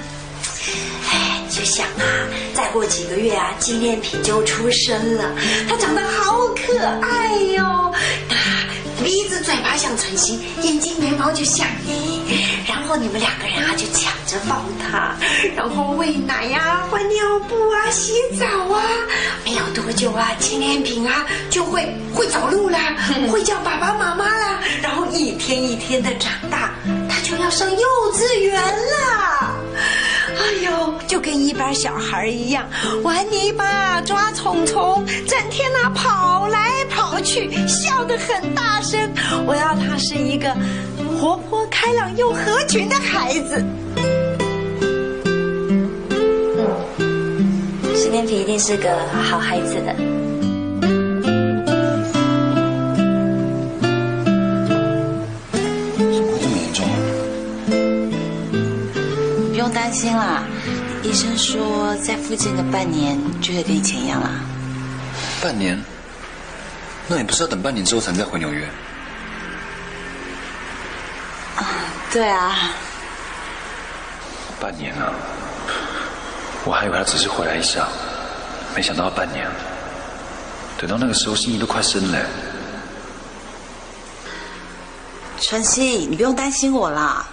[1.72, 2.04] 想啊，
[2.52, 5.34] 再过几个月啊，纪念品就出生了，
[5.66, 7.92] 它长得好可爱哟、啊
[9.02, 12.20] 鼻子、嘴巴像晨曦，眼睛、眉毛就像你，
[12.68, 15.16] 然后你们两个人啊就抢着抱它，
[15.56, 17.18] 然后喂奶呀、换尿
[17.48, 18.82] 布啊、洗澡啊，
[19.44, 21.82] 没有多久啊，纪念品啊就会
[22.14, 22.94] 会走路啦，
[23.32, 26.72] 会叫爸爸妈妈啦，然后一天一天的长大，
[27.08, 29.54] 它就要上幼稚园啦。
[30.42, 32.68] 哎呦，就跟一般小孩一样，
[33.04, 38.98] 玩泥巴、抓虫虫，整天啊跑来跑去，笑得很大声。
[39.46, 40.52] 我要他是一个
[41.20, 43.64] 活泼开朗又合群的孩子。
[46.98, 49.94] 嗯，石天皮一定是个好孩子的。
[59.62, 60.42] 用担心啦，
[61.04, 64.28] 医生说在附近的半年就会跟以前一样啦。
[65.40, 65.80] 半年？
[67.06, 68.68] 那你不是要等半年之后才能再回纽约？
[72.12, 72.72] 对啊，
[74.60, 75.14] 半年啊！
[76.64, 77.86] 我还以为他只是回来一下，
[78.74, 79.48] 没想到要半年。
[80.76, 82.18] 等到那个时候，心怡都快生了。
[85.40, 87.24] 晨曦，你不用担心我啦。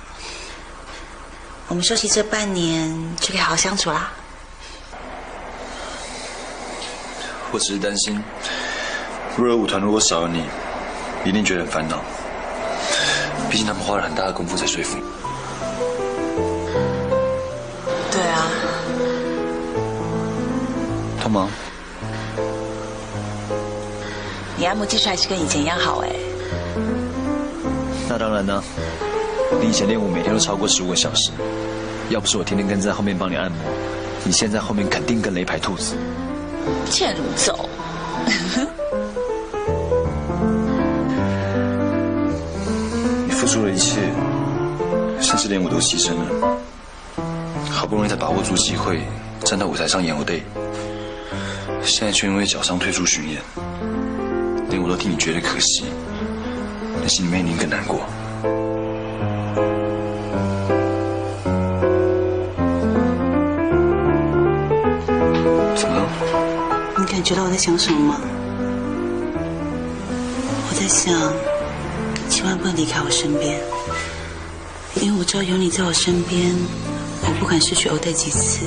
[1.69, 4.11] 我们休息这半年就可以好好相处啦。
[7.51, 8.21] 我只是担心，
[9.37, 10.43] 若尔舞团如果少了你，
[11.23, 12.01] 一定觉得很烦恼。
[13.51, 15.03] 毕竟他们花了很大的功夫在说服你。
[18.11, 18.51] 对啊，
[21.21, 21.49] 痛吗？
[24.57, 26.09] 你按摩技术还是跟以前一样好哎。
[28.09, 28.63] 那当然呢。
[29.61, 31.31] 你以前练舞每天都超过十五个小时，
[32.09, 33.59] 要不是我天天跟在后面帮你按摩，
[34.23, 35.95] 你现在后面肯定跟了一排兔子。
[36.89, 37.67] 欠如走。
[43.25, 43.99] 你付出了一切，
[45.19, 46.25] 甚至连我都牺牲了。
[47.71, 49.01] 好不容易才把握住机会，
[49.43, 50.41] 站到舞台上演我 day，
[51.83, 53.41] 现在却因为脚伤退出巡演，
[54.69, 55.85] 连我都替你觉得可惜，
[57.01, 58.01] 那心里面一定更难过。
[67.19, 68.21] 你感觉到我在想什么吗？
[70.69, 71.13] 我在想，
[72.29, 73.59] 千万不能离开我身边，
[75.01, 76.55] 因为我知道有你在我身边，
[77.23, 78.65] 我不管失去欧黛几次，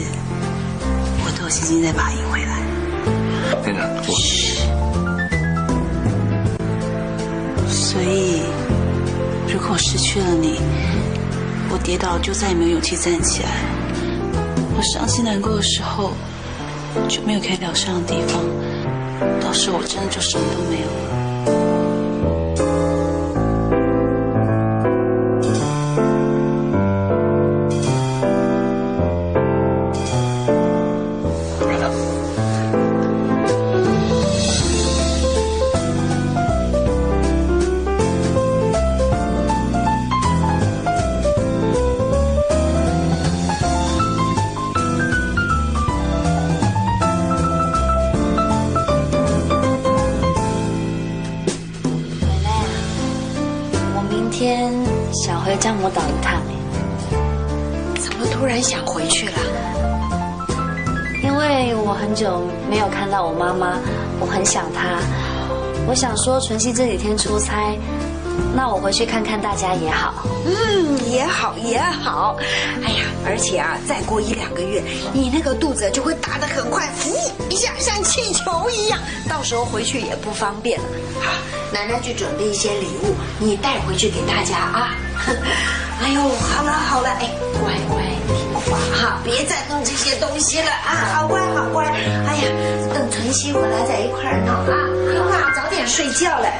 [1.24, 2.60] 我都有信心再把他赢回来。
[3.64, 4.12] 店长，我
[7.70, 8.42] 所以，
[9.50, 10.60] 如果我失去了你，
[11.70, 13.48] 我跌倒就再也没有勇气站起来。
[14.76, 16.12] 我伤心难过的时候，
[17.08, 18.42] 就没有可以疗伤的地方。
[19.40, 21.11] 到时候我真的就什么都没有了。
[58.42, 59.38] 突然想回去了？
[61.22, 63.78] 因为我很久没有看到我妈妈，
[64.18, 64.98] 我很想她。
[65.86, 67.78] 我想说，纯熙这几天出差，
[68.52, 70.26] 那我回去看看大家也好。
[70.44, 72.36] 嗯，也好也好。
[72.84, 74.82] 哎呀，而且啊，再过一两个月，
[75.12, 76.88] 你那个肚子就会大得很快，
[77.48, 80.86] 一下像气球一样，到时候回去也不方便了。
[81.20, 81.30] 好，
[81.72, 84.96] 奶奶去准备一些礼物，你带回去给大家啊。
[86.02, 87.30] 哎呦，好了好了，哎，
[87.60, 91.84] 乖乖听话哈，别再弄这些东西了啊，好乖好乖。
[91.86, 92.50] 哎呀，
[92.92, 94.74] 等晨曦回来在一块儿闹啊，
[95.12, 96.52] 听话，早点睡觉嘞。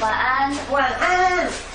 [0.00, 1.67] 晚安，晚安。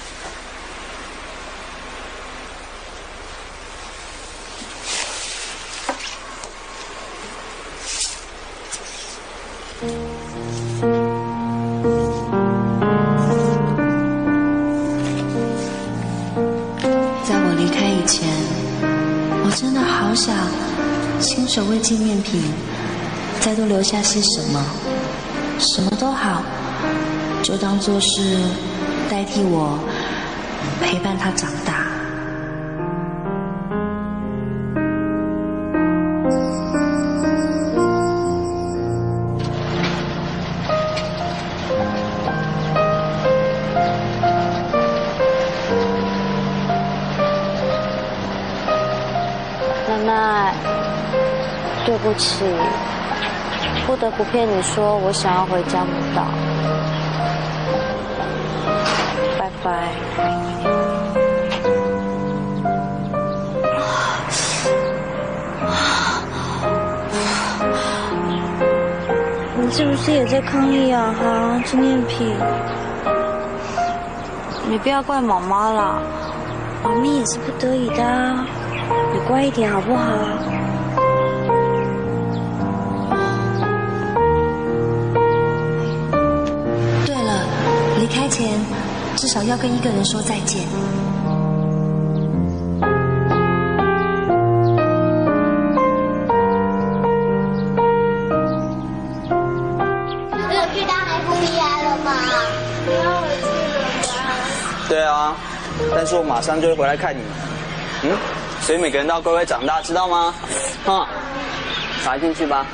[20.13, 20.35] 我想
[21.19, 22.39] 亲手为纪念品
[23.39, 24.63] 再多留下些什么，
[25.57, 26.43] 什么都好，
[27.41, 28.37] 就当做是
[29.09, 29.75] 代替我
[30.83, 31.82] 陪伴他长大。
[52.13, 52.45] 对不起，
[53.87, 56.23] 不得不骗你说我想要回家母岛。
[59.39, 59.89] 拜拜。
[69.57, 71.15] 你是不是也在抗议啊？
[71.19, 72.35] 哈，纪念品。
[74.69, 75.95] 你不要怪妈妈啦，
[76.83, 78.35] 妈咪也是不得已的。
[79.11, 80.11] 你乖一点好不好？
[89.33, 90.61] 少要跟一个人说再见。
[90.61, 90.67] 你
[100.55, 102.13] 有去当 FBI 了吗？
[102.85, 104.13] 不要回去了吧。
[104.87, 105.33] 对啊，
[105.95, 107.31] 但是我马上就会回来看你们。
[108.03, 108.15] 嗯，
[108.61, 110.31] 所以每个人都要乖乖长大，知道吗？
[110.85, 111.07] 啊，
[112.05, 112.67] 爬进去吧。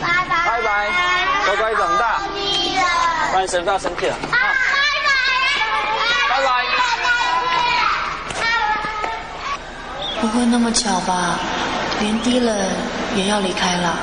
[0.00, 0.46] 拜拜。
[0.46, 0.88] 拜拜，
[1.44, 2.82] 乖乖长大，你了。
[3.32, 4.14] 不然谁不要生气了。
[4.14, 4.38] 啊，拜
[6.40, 6.44] 拜。
[6.44, 6.62] 拜拜。
[10.20, 11.38] 不会那么巧吧？
[12.00, 12.56] 连低冷
[13.16, 13.96] 也要离开了。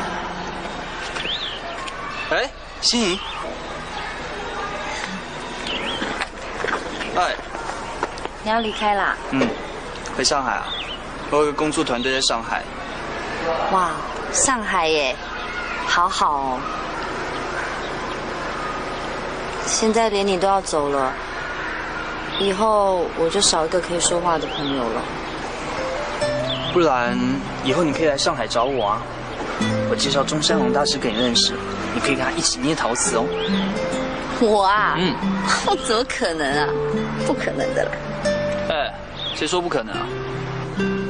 [2.32, 2.50] 哎，
[2.82, 3.20] 心怡。
[7.16, 7.34] 哎，
[8.44, 9.16] 你要离开啦？
[9.32, 9.48] 嗯，
[10.18, 10.68] 回上海啊？
[11.32, 12.64] 我有个工作团队在上海。
[13.72, 13.92] 哇，
[14.34, 15.16] 上海耶，
[15.88, 16.60] 好好哦。
[19.66, 21.14] 现在连你都要走了，
[22.40, 25.02] 以后我就少一个可以说话的朋友了。
[26.76, 27.18] 不然
[27.64, 29.02] 以后你可以来上海找我啊，
[29.90, 31.54] 我介绍中山龙大师给你认识，
[31.94, 33.24] 你可以跟他一起捏陶瓷哦。
[34.42, 35.16] 我啊，嗯，
[35.68, 36.68] 我怎么可能啊？
[37.26, 37.92] 不可能的啦。
[38.68, 38.94] 哎，
[39.36, 40.06] 谁说不可能啊？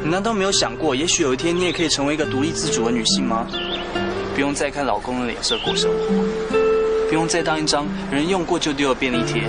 [0.03, 3.47] 你难道没有想过，也许有一天你也可以成为一个独立自主的女性吗？
[4.35, 5.97] 不用再看老公的脸色过生活，
[7.09, 9.41] 不用再当一张人用过就丢的便利贴。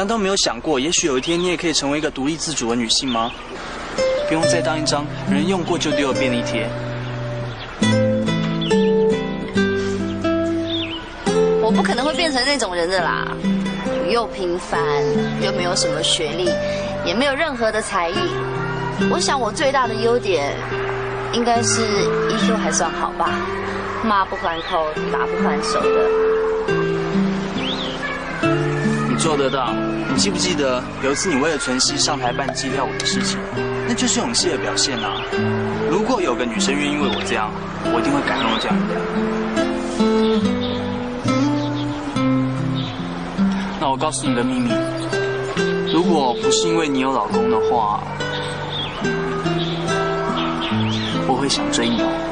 [0.00, 3.30] 难道没有想过，也许有一天你也可以成为一个独立自主的女性吗？
[4.26, 6.66] 不用再当一张人用过就丢的便利贴。
[11.62, 13.28] 我不可能会变成那种人的啦。
[14.08, 14.80] 又平凡，
[15.44, 16.48] 又没有什么学历，
[17.04, 18.14] 也没有任何的才艺。
[19.10, 20.56] 我想我最大的优点，
[21.34, 21.82] 应该是
[22.30, 23.28] EQ 还算好吧，
[24.02, 26.39] 骂不还口，打不还手的。
[29.20, 29.74] 做得到。
[30.08, 33.38] 你记不记得有一次你为了纯熙上台扮鸡跳舞的事情？
[33.86, 35.20] 那就是勇气的表现啊！
[35.90, 37.52] 如果有个女生愿意为我这样，
[37.92, 38.94] 我一定会感动这样的。
[43.78, 44.70] 那我告诉你个秘密，
[45.92, 48.00] 如果不是因为你有老公的话，
[51.26, 52.29] 我会想追你哦。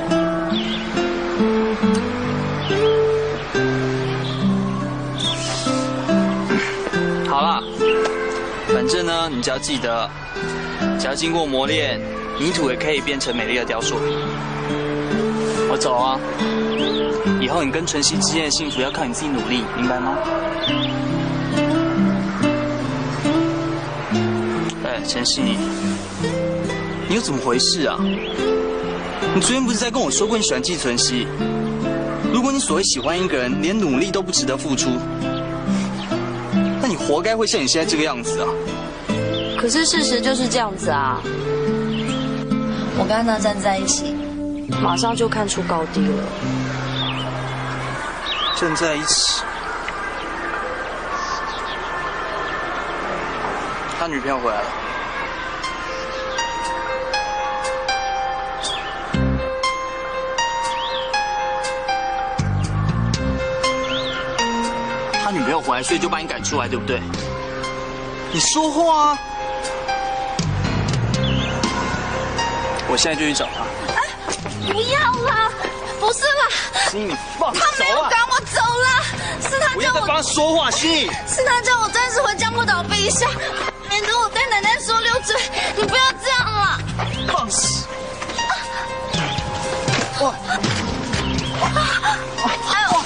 [8.88, 10.08] 正呢，你只要记得，
[10.98, 12.00] 只要经过磨练，
[12.40, 13.96] 泥土也可以变成美丽的雕塑。
[15.70, 16.18] 我走啊，
[17.40, 20.16] 以后你跟晨曦之间的幸福要靠你自己努力，明白吗？
[24.84, 25.42] 哎，晨曦，
[27.08, 27.98] 你又怎么回事啊？
[29.34, 31.26] 你昨天不是在跟我说过你喜欢季晨曦？
[32.32, 34.88] 如果你所谓喜欢一个人，连努力都不值得付出。
[36.80, 38.48] 那你活该会像你现在这个样子啊！
[39.60, 41.20] 可是事实就是这样子啊！
[42.96, 44.14] 我跟安娜站在一起，
[44.80, 46.22] 马上就看出高低了。
[48.56, 49.42] 站在一起，
[53.98, 54.68] 他女朋友回来了。
[65.24, 67.02] 他女朋友回来，所以就把你赶出来，对不对？
[68.32, 69.18] 你说话啊！
[72.88, 73.62] 我现在就去找他。
[73.94, 74.02] 哎
[74.72, 75.50] 不要啦，
[76.00, 78.10] 不是啦，心，你放手他没有啊！
[78.10, 79.02] 赶我走啦，
[79.42, 81.10] 是他叫我，不要帮他说话，心。
[81.26, 83.26] 是他叫我暂时回江木岛避一下，
[83.88, 85.36] 免得我对奶奶说溜嘴。
[85.76, 86.78] 你不要这样啦！
[87.32, 87.86] 放肆！
[90.20, 90.34] 哇！
[92.44, 93.00] 哎呦！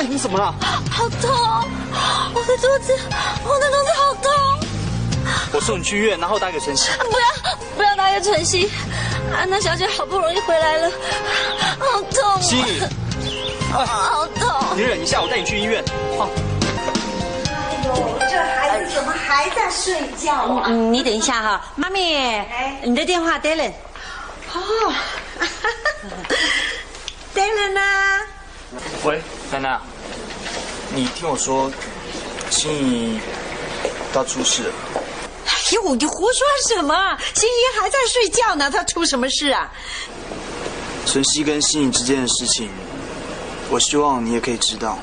[0.00, 0.54] 哎，你怎么了？
[0.90, 1.30] 好痛！
[1.30, 1.64] 哦
[2.34, 2.98] 我的肚子，
[3.44, 3.85] 我的肚子！
[5.56, 6.90] 我送你去医院，然后打给晨曦。
[6.98, 8.70] 不要，不要打给晨曦。
[9.34, 10.90] 安娜小姐好不容易回来了，
[11.78, 12.40] 好痛、啊！
[12.42, 12.62] 心，
[13.72, 14.76] 好痛！
[14.76, 15.82] 你忍一下，我带你去医院。
[16.18, 16.28] 好。
[17.48, 20.66] 哎呦，这孩子怎么还在睡觉啊？
[20.68, 22.44] 嗯，你等一下哈，妈咪，
[22.84, 23.72] 你的电话 Dylan。
[24.52, 24.92] 哦，
[27.34, 27.80] Dylan 呢？
[29.04, 29.80] 喂，娜娜，
[30.90, 31.72] 你听我说，
[32.50, 33.18] 心怡
[34.12, 34.72] 她出事了。
[35.98, 36.94] 你胡说什么？
[37.34, 39.70] 心怡还在睡觉呢，她出什么事啊？
[41.04, 42.70] 晨曦跟心怡之间的事情，
[43.70, 44.98] 我希望你也可以知道。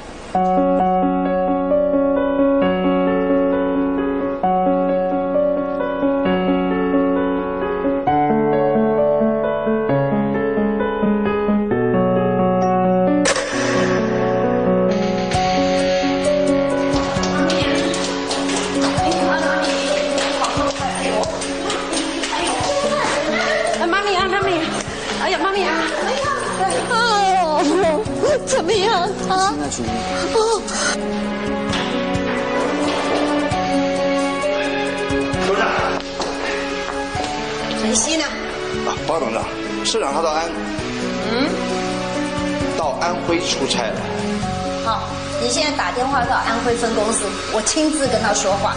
[45.95, 48.75] 电话到安徽分公司，我亲自跟他说话。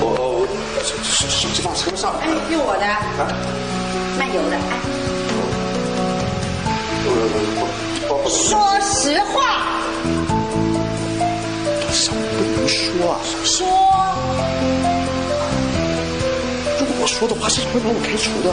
[0.00, 0.46] 我我我
[0.82, 2.12] 手手手机放车上。
[2.20, 2.84] 哎，用我的，
[4.18, 4.56] 漫游的。
[4.56, 4.58] 哎
[8.28, 9.80] 说实话，
[11.92, 13.18] 什么不能说啊。
[13.44, 13.66] 说。
[16.78, 18.50] 如果我说的话，市长会把我开除的。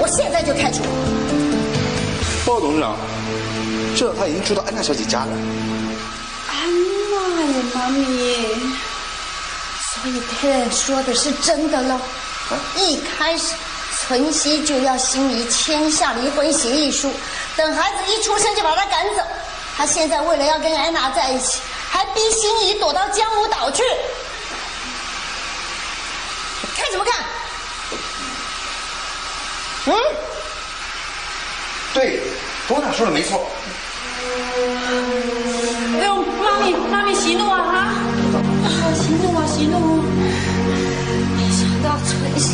[0.00, 0.82] 我现在就开除。
[2.44, 2.96] 报董事长，
[4.02, 5.30] 这他已经住到安娜小姐家了。
[6.50, 6.56] 安
[7.12, 8.04] 娜呀，妈咪。
[9.94, 12.00] 所以 Ken 说的是真的喽。
[12.74, 13.54] 一开始，
[14.00, 17.14] 存希就要心仪签下离婚协议书，
[17.56, 19.22] 等孩子一出生就把他赶走。
[19.76, 23.84] 他现在为了要跟安娜在一起，还逼心仪躲到江湖岛去。
[26.76, 27.24] 看什么看？
[29.86, 29.94] 嗯，
[31.94, 32.20] 对，
[32.66, 33.48] 多娜说的没错。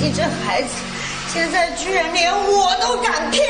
[0.08, 0.68] 你这孩子，
[1.30, 3.44] 现在居然连我都敢骗。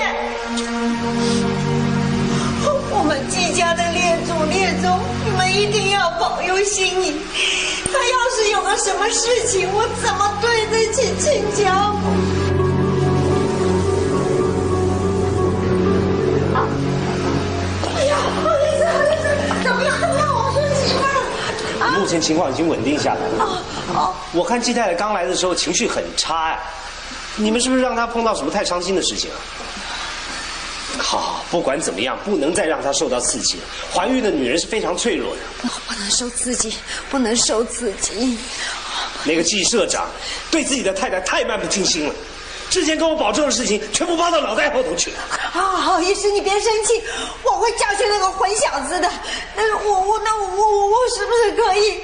[2.90, 7.14] 我们季家的列祖列宗，你们一定要保佑心怡。
[7.86, 12.57] 他要是有个什么事情，我怎么对得起亲家母？
[22.08, 23.44] 前情况已经稳定下来了。
[23.44, 23.62] 哦
[23.94, 26.60] 哦，我看季太太刚来的时候情绪很差呀，
[27.36, 29.36] 你们是不是让她碰到什么太伤心的事情啊？
[30.98, 33.62] 好好，不管怎么样，不能再让她受到刺激了。
[33.94, 35.68] 怀孕的女人是非常脆弱的。
[35.86, 36.74] 不能受刺激，
[37.10, 38.36] 不能受刺激。
[39.24, 40.08] 那个季社长
[40.50, 42.14] 对自己的太太太漫不经心了，
[42.68, 45.16] 之前跟我保证的事情全部抛到脑袋后头去了。
[45.52, 47.02] 啊，好意思，你别生气，
[47.42, 49.10] 我会教训那个混小子的。
[49.56, 52.00] 那我我那我我我是不是可以？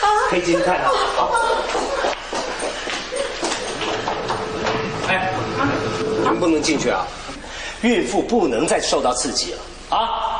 [0.00, 0.88] 啊，可以进去看看。
[1.16, 1.32] 好。
[5.08, 5.32] 哎，
[6.20, 7.06] 你们不能进去啊！
[7.82, 9.58] 孕妇不能再受到刺激了
[9.90, 10.35] 啊！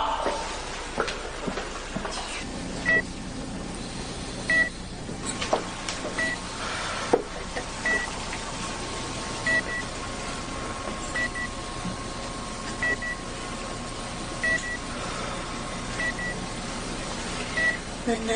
[18.08, 18.34] 奶奶，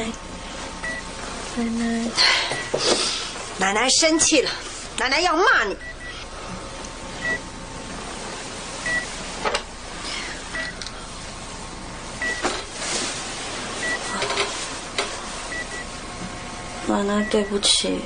[1.56, 2.10] 奶奶，
[3.58, 4.50] 奶奶生气了，
[4.98, 5.76] 奶奶要骂你。
[16.88, 18.00] 奶奶，对不起，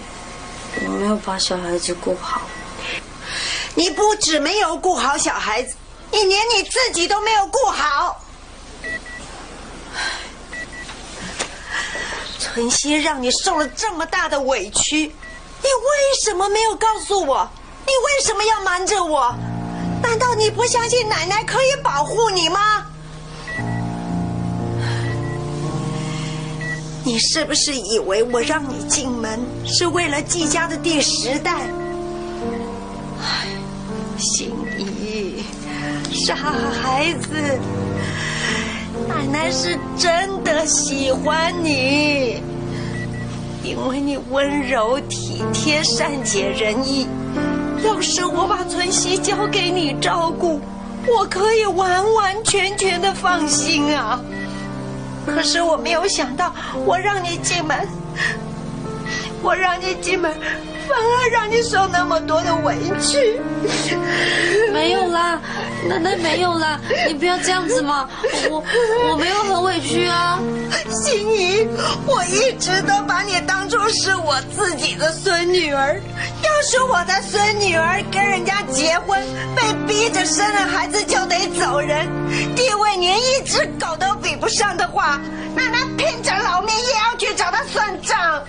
[0.85, 2.43] 我没有把小孩子顾好。
[3.75, 5.75] 你不止没有顾好小孩子，
[6.13, 8.21] 你连你自己都没有顾好。
[12.45, 15.91] 晨曦让你受了这么大的委屈，你为
[16.23, 17.49] 什么没有告诉我？
[17.87, 19.35] 你为什么要瞒着我？
[20.03, 22.85] 难道你不相信奶奶可以保护你吗？
[27.03, 31.67] 你是不是以为我让你进门是为了季家的第十代？
[34.19, 35.43] 心怡，
[36.13, 37.59] 傻孩子，
[39.09, 42.43] 奶奶是真的喜欢你，
[43.63, 47.07] 因为你温柔体贴、善解人意。
[47.85, 50.61] 要是我把存熙交给你照顾，
[51.07, 54.21] 我可以完完全全的放心啊。
[55.27, 56.55] 可是我没有想到，
[56.87, 57.87] 我让你进门，
[59.43, 60.33] 我让你进门，
[60.89, 63.41] 反而让你受那么多的委屈。
[64.73, 65.41] 没有啦，
[65.89, 68.09] 奶奶没有啦，你不要这样子嘛，
[68.51, 68.63] 我
[69.11, 70.39] 我没有很委屈啊。
[70.91, 71.67] 心怡，
[72.07, 76.01] 我一直都把你当做是我自己的孙女儿。
[76.43, 79.21] 要是我的孙女儿跟人家结婚，
[79.55, 82.07] 被逼着生了孩子就得走人，
[82.55, 85.21] 地位连一只狗都比不上的话，
[85.55, 88.43] 奶奶拼着老命也要去找他算账。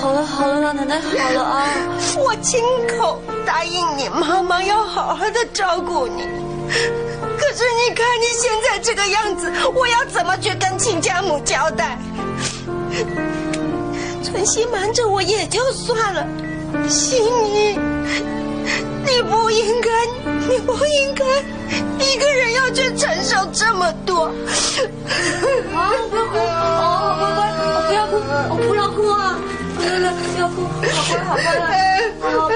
[0.00, 1.66] 好了好了，老奶奶好了啊！
[2.18, 6.22] 我亲口答应你，妈妈要好好的照顾你。
[7.38, 11.98] 可是你看你现在这个样子，我要怎么去跟亲家母交代？
[14.22, 16.26] 存心瞒着我也就算了，
[16.88, 17.78] 心怡，
[19.04, 19.88] 你不应该，
[20.48, 21.24] 你不应该
[21.98, 24.24] 一个人要去承受这么多。
[25.74, 28.12] 啊，不要哭，哦，乖乖，我，不要哭，
[28.50, 29.38] 我，不要哭啊，
[30.38, 30.62] 要哭，
[30.92, 31.66] 好乖好乖了，
[32.20, 32.48] 好，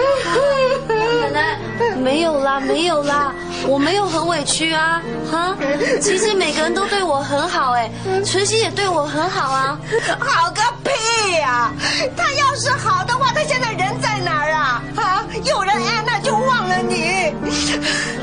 [0.89, 1.59] 奶奶，
[1.97, 3.33] 没有啦没有啦，
[3.67, 5.57] 我没有很委屈啊，哈，
[6.01, 7.91] 其实每个人都对我很好，哎，
[8.25, 9.79] 纯熙也对我很好啊，
[10.19, 11.73] 好个屁呀！
[12.17, 14.83] 他要是好的话，他现在人在哪儿啊？
[14.97, 17.33] 啊，有人安娜就忘了你。
[17.41, 17.51] 不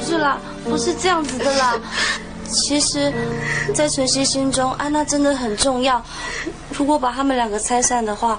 [0.04, 1.76] 是啦，不是这样子的啦。
[2.48, 3.14] 其实，
[3.74, 6.04] 在晨曦心中，安娜真的很重要。
[6.74, 8.38] 如果把他们两个拆散的话，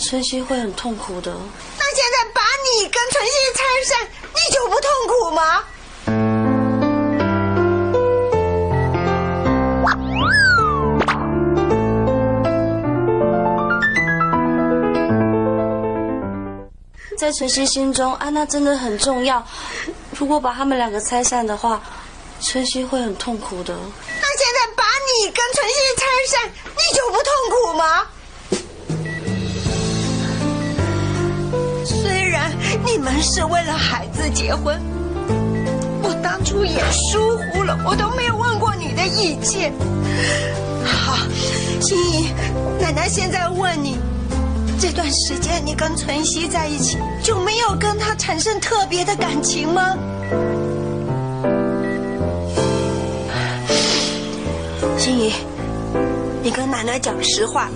[0.00, 1.30] 晨曦会很痛苦的。
[1.78, 5.62] 那现在把你跟晨曦拆散，你就不痛苦吗？
[17.18, 19.46] 在晨曦心中，安娜真的很重要。
[20.18, 21.80] 如果把他们两个拆散的话，
[22.40, 23.74] 晨曦会很痛苦的。
[23.74, 28.06] 那现在把你跟晨曦拆散，你就不痛苦吗？
[33.00, 34.78] 我们是为了孩子结婚？
[36.02, 39.72] 我当初也疏忽了我都没有问过你的意见。
[40.84, 41.16] 好
[41.80, 42.28] 心怡
[42.78, 43.96] 奶奶现在问你
[44.78, 49.96] 这段时间你跟晨曦在一起就没有跟他产生特别的感情吗？
[54.98, 55.32] 心怡
[56.42, 57.70] 你跟奶奶讲实话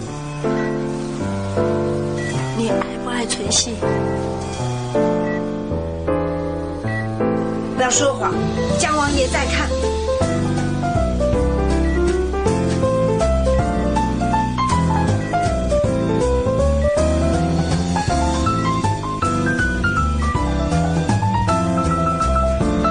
[2.59, 3.75] 你爱不爱晨曦
[7.77, 8.33] 不要说谎，
[8.79, 9.68] 江王爷在看。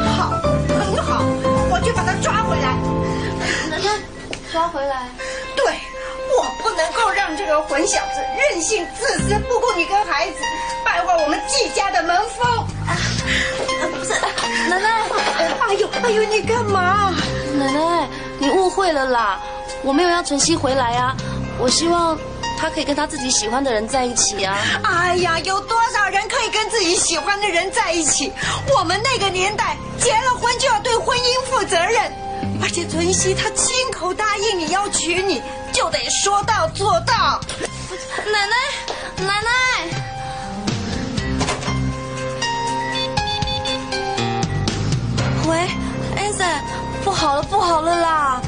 [0.06, 0.32] 好，
[0.68, 1.24] 很好，
[1.72, 2.76] 我去把他抓回来。
[3.70, 4.00] 奶奶，
[4.52, 5.08] 抓回来。
[5.56, 5.66] 对，
[6.38, 10.38] 我不能够让这个混小子任性自私，不顾你跟孩子，
[10.84, 12.68] 败坏我们季家的门风。
[15.74, 17.12] 哎呦哎呦，你干嘛？
[17.58, 18.08] 奶奶，
[18.38, 19.40] 你误会了啦，
[19.82, 21.16] 我没有要晨曦回来啊，
[21.58, 22.16] 我希望
[22.60, 24.56] 他可以跟他自己喜欢的人在一起啊。
[24.84, 28.32] 哎呀，有多少人可以跟自己喜欢的人在一起？
[28.78, 32.04] 我们那个年代，结了婚就要对婚姻负责任，
[32.62, 37.42] 而且晨曦他亲口答应你要娶你，就得说到做到。
[38.32, 40.03] 奶奶，奶奶。
[45.48, 45.68] 喂，
[46.16, 46.48] 艾森，
[47.04, 48.42] 不好了，不好了啦！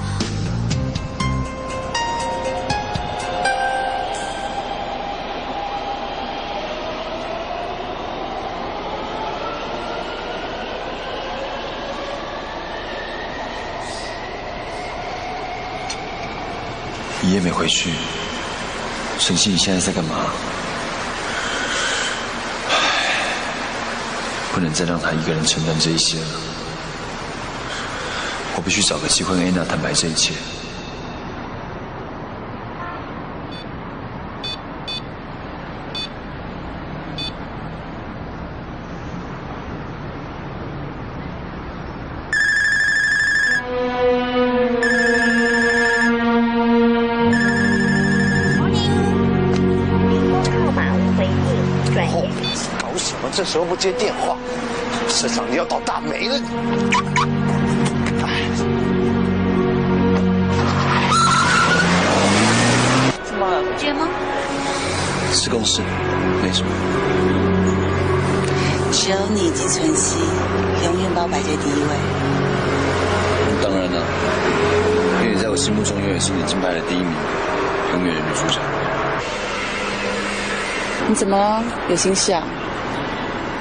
[17.21, 17.91] 一夜没回去，
[19.19, 20.27] 晨曦，你现在在干嘛？
[24.53, 26.54] 不能再让他一个人承担这一些了。
[28.57, 30.33] 我必须找个机会跟安娜坦白这一切。
[50.65, 52.25] 号码无回应，转哦，
[52.81, 53.29] 搞什么？
[53.31, 54.37] 这时候不接电话，
[55.09, 56.39] 社长你要倒大霉了！
[65.45, 65.79] 是公事，
[66.41, 66.71] 没什么。
[68.91, 70.17] 只有你及晨曦，
[70.83, 71.89] 永远把我摆在第一位。
[73.61, 74.01] 当然了，
[75.21, 77.13] 因为你在我心目中永远是你金牌的第一名，
[77.93, 78.59] 永远的女主角。
[81.07, 82.41] 你怎么了有心事啊？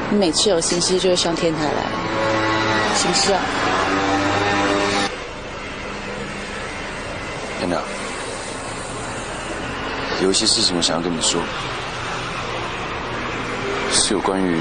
[0.09, 1.85] 你每次有心事就会上天台来，
[2.97, 3.41] 什么事啊？
[7.61, 7.77] 安娜，
[10.23, 11.43] 有一些事情我想要跟你说，
[14.07, 14.61] 是有关于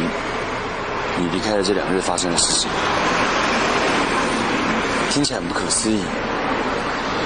[1.20, 2.70] 你离开的这两日发生的事情。
[5.12, 6.00] 听起来很不可思议，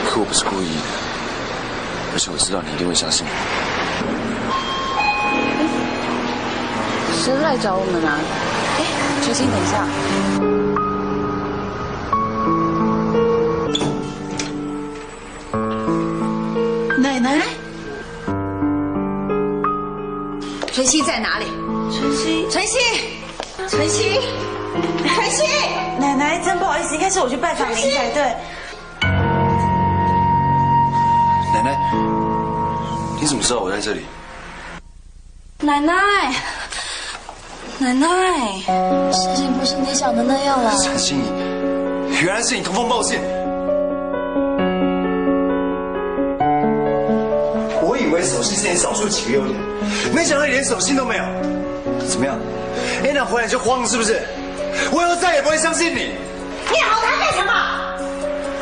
[0.10, 0.82] 可我不是故意的，
[2.14, 3.32] 而且我知道你一定会相信我。
[7.24, 8.18] 谁来找我们啊？
[8.80, 8.82] 哎，
[9.22, 10.57] 秋心，等一下。
[22.58, 22.80] 晨曦，
[23.70, 24.20] 晨曦，
[25.06, 25.44] 晨曦，
[26.00, 28.24] 奶奶，真不好意思，应该是我去拜访您才对。
[31.54, 31.78] 奶奶，
[33.22, 34.02] 你怎么知道我在这里？
[35.60, 35.94] 奶奶，
[37.78, 38.08] 奶奶，
[39.12, 40.72] 事情不是你想的那样啦。
[40.82, 43.20] 陈心怡，原来是你通风报信。
[47.84, 49.60] 我以为手信是你少数几个优点，
[50.12, 51.24] 没想到你连手信都没有。
[52.08, 52.36] 怎么样？
[53.04, 54.22] 安娜回来就慌了是不是？
[54.92, 56.12] 我以后再也不会相信你。
[56.72, 57.54] 你好他干什么？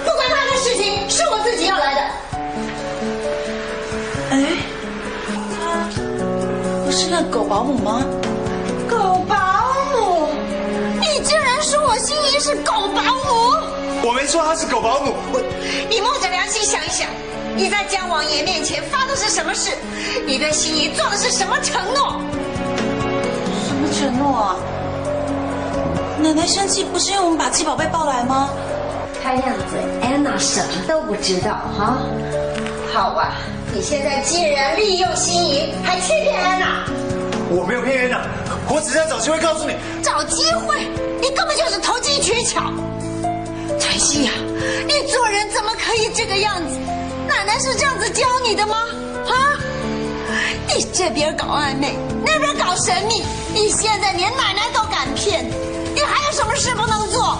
[0.03, 2.01] 不关他的事情，是我自己要来的。
[4.31, 4.41] 哎，
[5.53, 5.89] 他
[6.85, 8.03] 不是那狗保姆吗？
[8.89, 9.35] 狗保
[9.93, 10.29] 姆，
[10.99, 14.07] 你竟然说我心仪是狗保姆？
[14.07, 15.41] 我没说她是狗保姆，我
[15.89, 17.07] 你摸着良心想一想，
[17.55, 19.71] 你在江王爷面前发的是什么誓？
[20.27, 22.21] 你对心仪做的是什么承诺？
[24.05, 24.55] 承诺啊？
[26.21, 28.49] 奶奶生气不是因为我们把七宝贝抱来吗？
[29.23, 31.97] 看样子安娜什么都不知道哈。
[32.93, 33.33] 好啊，
[33.73, 36.85] 你现在竟然利用心仪，还欺骗安娜，
[37.49, 38.21] 我没有骗安娜，
[38.69, 39.75] 我只是在找机会告诉你。
[40.03, 40.87] 找机会，
[41.19, 42.61] 你根本就是投机取巧。
[43.79, 44.31] 晨曦呀，
[44.85, 46.77] 你做人怎么可以这个样子？
[47.27, 48.77] 奶奶是这样子教你的吗？
[49.27, 49.54] 啊？
[50.67, 51.95] 你这边搞暧昧，
[52.25, 55.45] 那边搞神秘，你现在连奶奶都敢骗，
[55.93, 57.37] 你还有什么事不能做？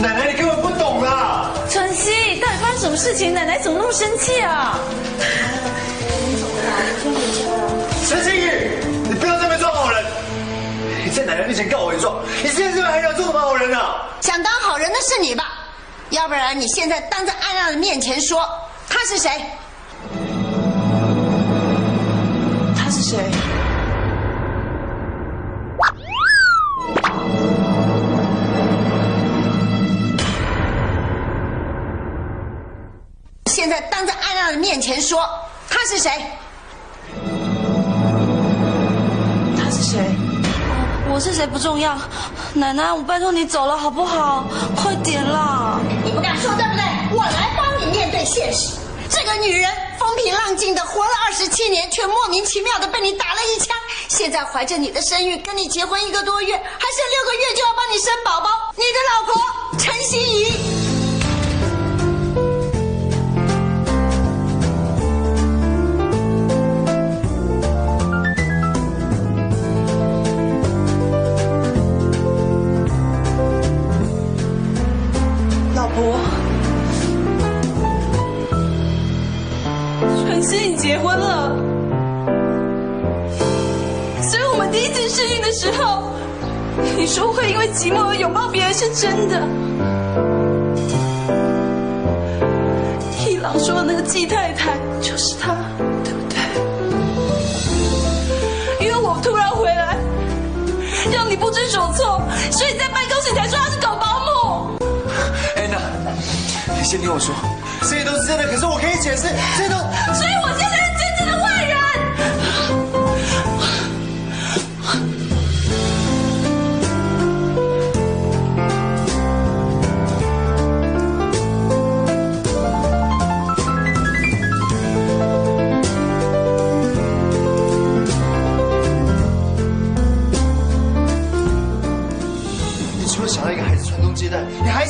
[0.00, 1.50] 奶奶，你根本不懂啦！
[1.68, 3.32] 晨曦，到底发生什么事情？
[3.34, 4.78] 奶奶怎么那么生气啊？
[8.08, 10.04] 陈心宇，你不要在那边装好人！
[11.04, 14.06] 你在奶奶面前告我一状，你现在是不是还想做什么好人啊？
[14.20, 15.44] 想当好人的是你吧？
[16.10, 18.44] 要不然你现在当着安娜的面前说
[18.88, 19.30] 他是谁？
[33.50, 35.28] 现在当着安娜的面前说
[35.68, 36.10] 他是谁？
[39.58, 39.98] 他是谁？
[41.12, 41.98] 我是谁不重要，
[42.54, 44.44] 奶奶，我拜托你走了好不好？
[44.76, 45.80] 快点啦！
[46.04, 47.18] 你不敢说对不对？
[47.18, 48.76] 我来帮你面对现实。
[49.10, 53.76] 这个女人风平浪静的活了二十七年，却莫名其妙的被你打了一枪。
[54.06, 58.48] 现在怀着你的身孕，跟你结婚一个多月，还剩六个月就要帮你生宝宝。
[58.76, 59.42] 你的老婆
[59.76, 60.79] 陈心怡。
[88.80, 89.36] 是真的。
[93.28, 95.54] 一郎说的那个季太太就是她，
[96.02, 96.38] 对不对？
[98.80, 99.98] 因为我突然回来，
[101.12, 104.78] 让你不知所措，所以在办公室才说她是狗保姆。
[105.56, 105.76] 安娜，
[106.74, 107.34] 你先听我说，
[107.82, 109.28] 这些都是真的，可是我可以解释，
[109.58, 109.76] 这些都……
[110.14, 110.48] 所以我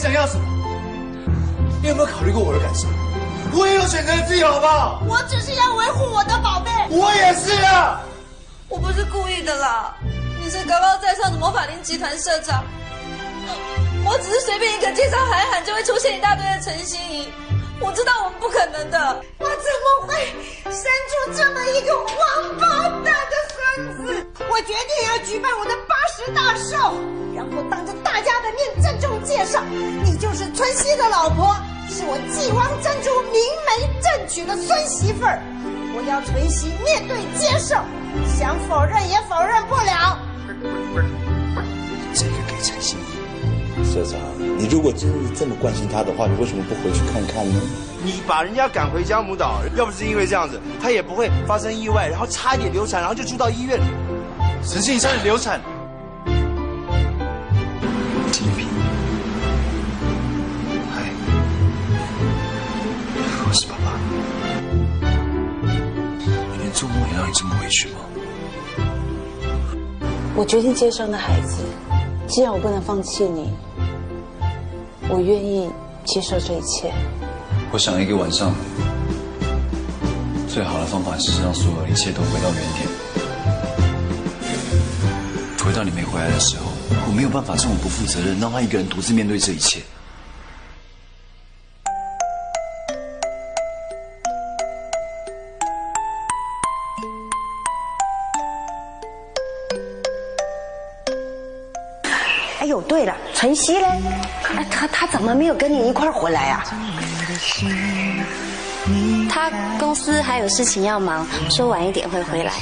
[0.01, 0.46] 想要什么？
[1.82, 2.88] 你有没有考虑过我的感受？
[3.53, 5.03] 我也有选择的自由，好不好？
[5.07, 6.70] 我只是要维护我的宝贝。
[6.88, 8.01] 我也是啊。
[8.70, 9.95] 我不是故意的啦，
[10.41, 12.64] 你是高高在上的魔法林集团社长，
[14.07, 17.29] 我只是随便一个介绍喊一喊就会出现一大堆的陈心怡，
[17.80, 19.22] 我知道我们不可能的。
[19.38, 19.54] 我怎
[19.84, 20.14] 么会
[20.70, 24.26] 生出这么一个王八蛋的孙子？
[24.49, 26.95] 我决定要举办我的八十大寿，
[27.34, 29.00] 然后当着大家的面郑
[30.05, 31.57] 你就是春熙的老婆，
[31.89, 35.41] 是我继王珍珠明媒正娶的孙媳妇儿。
[35.97, 37.75] 我要春熙面对接受，
[38.39, 40.18] 想否认也否认不了。
[42.14, 43.21] 这个给陈心怡。
[43.83, 44.21] 社长，
[44.59, 47.61] 你如果真是这么关心他的话，你为什么不回去看看呢？
[48.05, 53.85] 你把人家赶回江母岛，要不是因为这样子，他也不会发生意外，然后差一点流产，然后就住到医院里。
[54.63, 55.61] 陈心怡差点流产，
[63.53, 63.99] 是爸爸。
[66.53, 67.97] 你连做梦也让你这么委屈吗？
[70.37, 71.64] 我决定接生的孩子，
[72.27, 73.53] 既然我不能放弃你，
[75.09, 75.68] 我愿意
[76.05, 76.93] 接受这一切。
[77.72, 78.55] 我想了一个晚上，
[80.49, 82.89] 最好的方法是让所有一切都回到原点，
[85.59, 86.64] 回到你没回来的时候。
[87.07, 89.81] 我没有办法这么不负责任，让他一个人独自面对这一切。
[103.41, 103.87] 晨曦嘞？
[104.54, 106.62] 哎，他他怎么没有跟你一块儿回来啊？
[109.30, 112.53] 他公司还有事情要忙，说晚一点会回来。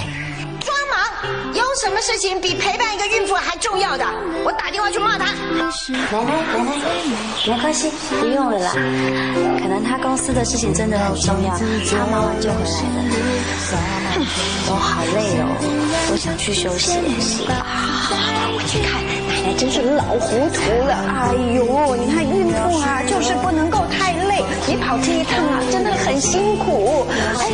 [0.60, 4.04] 装忙，有什么事情比陪伴一个孕妇还重要的？
[4.44, 5.24] 我打电话去骂他。
[5.24, 5.66] 奶奶，
[6.12, 6.70] 奶奶，
[7.44, 7.90] 没关系，
[8.20, 8.70] 不用了啦。
[9.60, 13.02] 可能他公司的事情真的很重要，他忙完就回来了。
[14.70, 15.44] 我好累哦，
[16.12, 16.92] 我想去休息。
[17.48, 18.14] 好，
[18.54, 19.17] 我去看。
[19.42, 20.94] 奶奶真是老糊涂了。
[20.94, 24.42] 哎呦，你看孕妇啊，就是不能够太累。
[24.66, 27.06] 你跑这一趟啊，真的很辛苦。
[27.38, 27.48] 哎。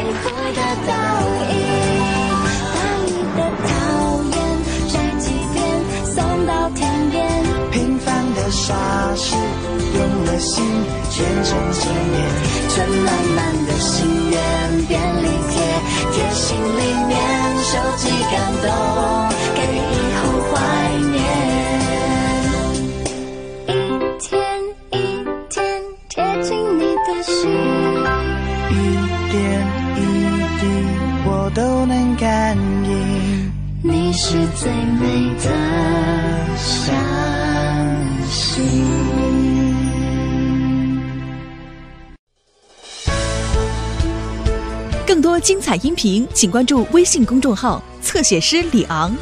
[7.70, 8.74] 平凡的傻
[9.16, 9.34] 事，
[9.96, 10.64] 用了心
[12.68, 14.40] 存满满的心愿
[14.86, 15.60] 便利贴，
[16.12, 17.16] 贴心里面
[17.62, 18.70] 收集感动，
[19.54, 19.58] 给
[32.24, 33.52] 感应。
[33.82, 35.50] 你是最美的，
[36.56, 36.94] 相
[38.30, 38.64] 信。
[45.06, 49.14] 更多精彩音频，请关注微信公众号“侧写师李昂”。